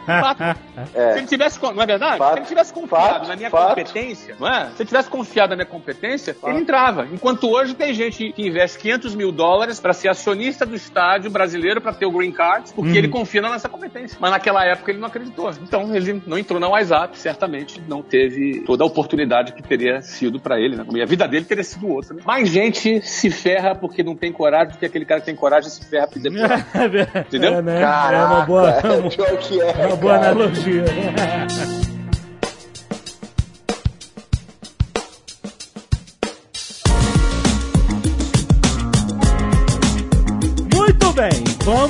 [0.08, 0.38] Fato.
[0.92, 1.18] Se É.
[1.18, 2.18] ele tivesse, não é verdade?
[2.18, 2.34] Fato.
[2.34, 3.28] Se ele tivesse confiado Fato.
[3.28, 3.70] na minha Fato.
[3.70, 4.66] competência, não é?
[4.76, 7.08] Se ele tivesse confiado na minha competência, ele entrava.
[7.12, 11.82] Enquanto hoje tem gente que investe 500 mil dólares para ser acionista do estádio brasileiro
[11.82, 12.96] para ter o green card, porque Uhum.
[12.96, 14.18] ele confia na nossa competência.
[14.20, 15.50] Mas naquela época ele não acreditou.
[15.62, 20.40] Então ele não entrou na WhatsApp, certamente não teve toda a oportunidade que teria sido
[20.40, 20.76] para ele.
[20.76, 20.86] Né?
[20.94, 22.14] E a vida dele teria sido outra.
[22.16, 22.22] Né?
[22.26, 25.70] Mais gente se ferra porque não tem coragem do que aquele cara que tem coragem
[25.70, 26.48] se ferra porque depois.
[27.28, 27.54] Entendeu?
[27.56, 27.82] É, né?
[27.82, 28.70] Caraca, é uma boa,
[29.78, 29.84] é.
[29.84, 30.84] é uma boa analogia.
[40.74, 41.32] Muito bem,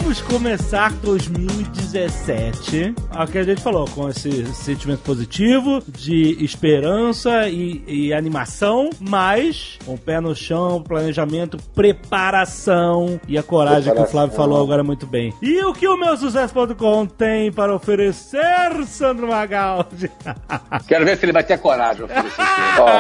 [0.08, 2.96] vamos começar 2017.
[3.14, 8.90] É o que a gente falou, com esse sentimento positivo, de esperança e, e animação,
[9.02, 14.12] mas com o pé no chão, planejamento, preparação e a coragem que o Preparação.
[14.12, 15.34] Flávio falou agora muito bem.
[15.42, 20.10] E o que o meu sucesso.com tem para oferecer, Sandro Magaldi?
[20.88, 22.06] Quero ver se ele vai ter coragem.
[22.06, 22.32] oferecer.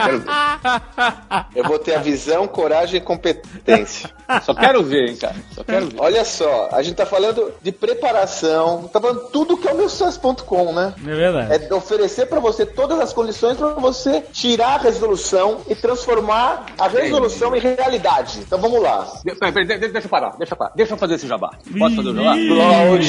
[0.03, 0.27] Quero ver.
[1.55, 4.09] Eu vou ter a visão, coragem e competência.
[4.43, 5.35] Só quero ver, hein, cara.
[5.53, 5.95] Só quero ver.
[5.99, 9.87] Olha só, a gente tá falando de preparação, tá falando tudo que é o meu
[9.89, 10.93] sucesso.com, né?
[11.05, 11.65] É verdade.
[11.69, 16.87] É oferecer pra você todas as condições pra você tirar a resolução e transformar a
[16.87, 18.39] resolução em realidade.
[18.39, 19.07] Então vamos lá.
[19.23, 20.71] De- Peraí, peraí, de- deixa eu parar, deixa eu parar.
[20.75, 21.51] Deixa eu fazer esse jabá.
[21.77, 22.35] Posso fazer o jabá?
[22.37, 22.99] Ih,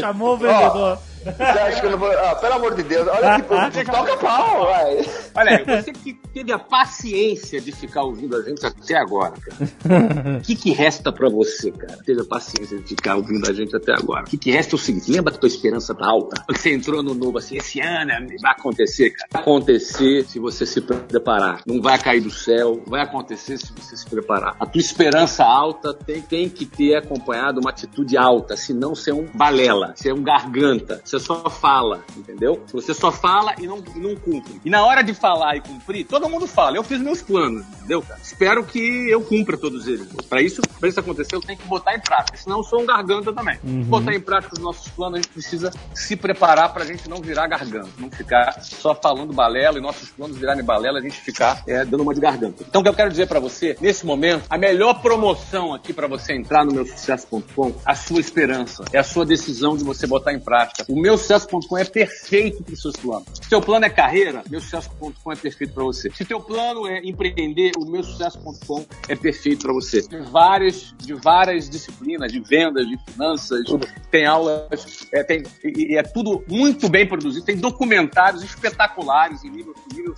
[0.00, 0.98] chamou o vendedor.
[1.24, 2.10] Você acha que eu não vou.
[2.10, 3.84] Ah, pelo amor de Deus, olha que.
[3.84, 5.06] Toca pau, vai.
[5.34, 10.38] Olha aí, você que teve a paciência de ficar ouvindo a gente até agora, cara.
[10.38, 11.98] O que, que resta pra você, cara?
[12.04, 14.22] Teve a paciência de ficar ouvindo a gente até agora.
[14.22, 16.42] O que, que resta é o seguinte: lembra que tua esperança tá alta?
[16.50, 19.28] Você entrou no novo assim, esse ano é- vai acontecer, cara.
[19.32, 21.62] Vai acontecer se você se preparar.
[21.66, 24.56] Não vai cair do céu, vai acontecer se você se preparar.
[24.58, 29.14] A tua esperança alta tem, tem que ter acompanhado uma atitude alta, senão você é
[29.14, 32.62] um balela, você é um garganta, você só fala, entendeu?
[32.72, 34.60] Você só fala e não, e não cumpre.
[34.64, 38.02] E na hora de falar e cumprir, todo mundo fala, eu fiz meus planos, entendeu,
[38.02, 38.20] cara?
[38.22, 40.06] Espero que eu cumpra todos eles.
[40.28, 42.86] Pra isso, pra isso acontecer, eu tenho que botar em prática, senão eu sou um
[42.86, 43.58] garganta também.
[43.62, 47.46] Botar em prática os nossos planos, a gente precisa se preparar pra gente não virar
[47.46, 51.84] garganta, não ficar só falando balela e nossos planos virarem balela, a gente ficar é,
[51.84, 52.64] dando uma de garganta.
[52.68, 56.06] Então, o que eu quero dizer pra você, nesse momento, a melhor promoção aqui pra
[56.06, 60.32] você entrar no meu sucesso.com, a sua esperança, é a sua decisão de você botar
[60.32, 60.84] em prática.
[60.88, 63.26] O meu sucesso.com é perfeito para os seus planos.
[63.34, 66.10] Se teu plano é carreira, meu sucesso.com é perfeito para você.
[66.10, 70.02] Se teu plano é empreender, o meu sucesso.com é perfeito para você.
[70.02, 73.64] Tem várias, de várias disciplinas, de vendas, de finanças,
[74.10, 77.44] tem aulas, é, tem, e, é tudo muito bem produzido.
[77.44, 80.14] Tem documentários espetaculares em nível, nível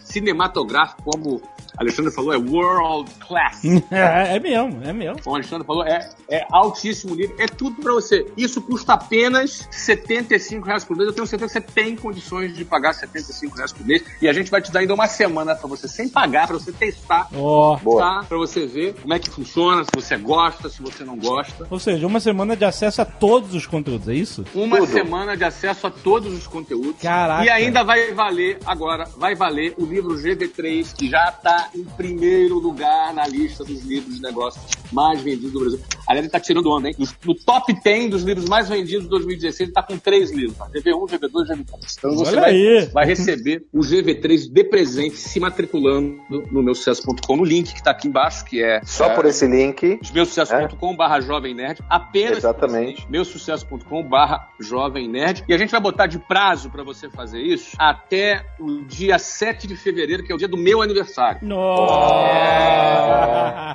[0.00, 1.42] cinematográfico, como
[1.78, 3.62] Alexandre falou, é world class.
[3.90, 5.22] É, é mesmo, é mesmo.
[5.22, 8.26] Como o Alexandre falou, é, é altíssimo nível, é tudo pra você.
[8.36, 11.08] Isso custa apenas R$ 75 reais por mês.
[11.08, 14.04] Eu tenho certeza que você tem condições de pagar 75 reais por mês.
[14.20, 16.72] E a gente vai te dar ainda uma semana pra você, sem pagar, pra você
[16.72, 17.28] testar.
[17.34, 17.76] Ó.
[17.98, 18.24] Tá?
[18.28, 21.66] Pra você ver como é que funciona, se você gosta, se você não gosta.
[21.70, 24.44] Ou seja, uma semana de acesso a todos os conteúdos, é isso?
[24.54, 24.92] Uma Tudo.
[24.92, 27.00] semana de acesso a todos os conteúdos.
[27.00, 27.44] Caraca.
[27.44, 32.58] E ainda vai valer, agora, vai valer o livro GV3, que já tá em primeiro
[32.58, 35.80] lugar na lista dos livros de negócios mais vendidos do Brasil.
[36.06, 36.94] Aliás, ele tá tirando onda, hein?
[36.98, 40.56] No, no top 10 dos livros mais vendidos de 2016, ele tá com três livros.
[40.56, 40.66] Tá?
[40.70, 41.94] GV1, GV2, GV3.
[41.98, 42.90] Então você Olha vai, aí.
[42.92, 46.18] vai receber o DV3 de presente se matriculando
[46.50, 48.80] no meu sucesso.com, no link que está aqui embaixo, que é.
[48.84, 50.00] Só é, por esse link.
[50.12, 51.80] Meusucesso.com barra Jovem Nerd.
[51.88, 53.06] Apenas Exatamente.
[53.10, 55.44] meusucesso.com barra Jovem Nerd.
[55.46, 59.66] E a gente vai botar de prazo para você fazer isso até o dia 7
[59.66, 61.40] de fevereiro, que é o dia do meu aniversário.
[61.46, 62.78] Nossa!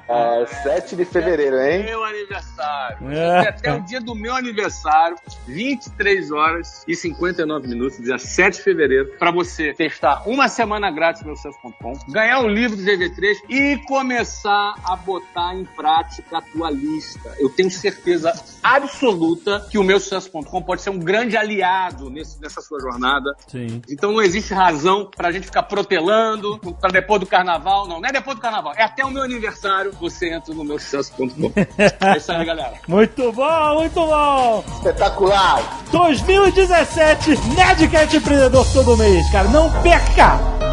[0.10, 1.84] É, 7 de fevereiro, hein?
[1.84, 3.12] Meu aniversário.
[3.12, 3.50] É.
[3.50, 5.18] Até o dia do meu aniversário,
[5.48, 11.22] 23 horas e 59 minutos, dia 7 de fevereiro, para você testar uma semana grátis
[11.24, 11.38] no meu
[12.10, 17.34] ganhar o livro do GV3 e começar a botar em prática a tua lista.
[17.40, 22.62] Eu tenho certeza absoluta que o meu sucesso.com pode ser um grande aliado nesse, nessa
[22.62, 23.36] sua jornada.
[23.48, 23.82] Sim.
[23.90, 27.88] Então não existe razão pra gente ficar protelando pra depois do carnaval.
[27.88, 28.74] Não, não é depois do carnaval.
[28.76, 31.52] É até o meu aniversário você entra no meu sucesso.com.
[31.78, 32.74] é isso aí, galera.
[32.88, 34.64] Muito bom, muito bom!
[34.78, 35.84] Espetacular!
[36.22, 39.48] 2017, Nerdcast Empreendedor todo mês, cara.
[39.50, 40.73] Não perca!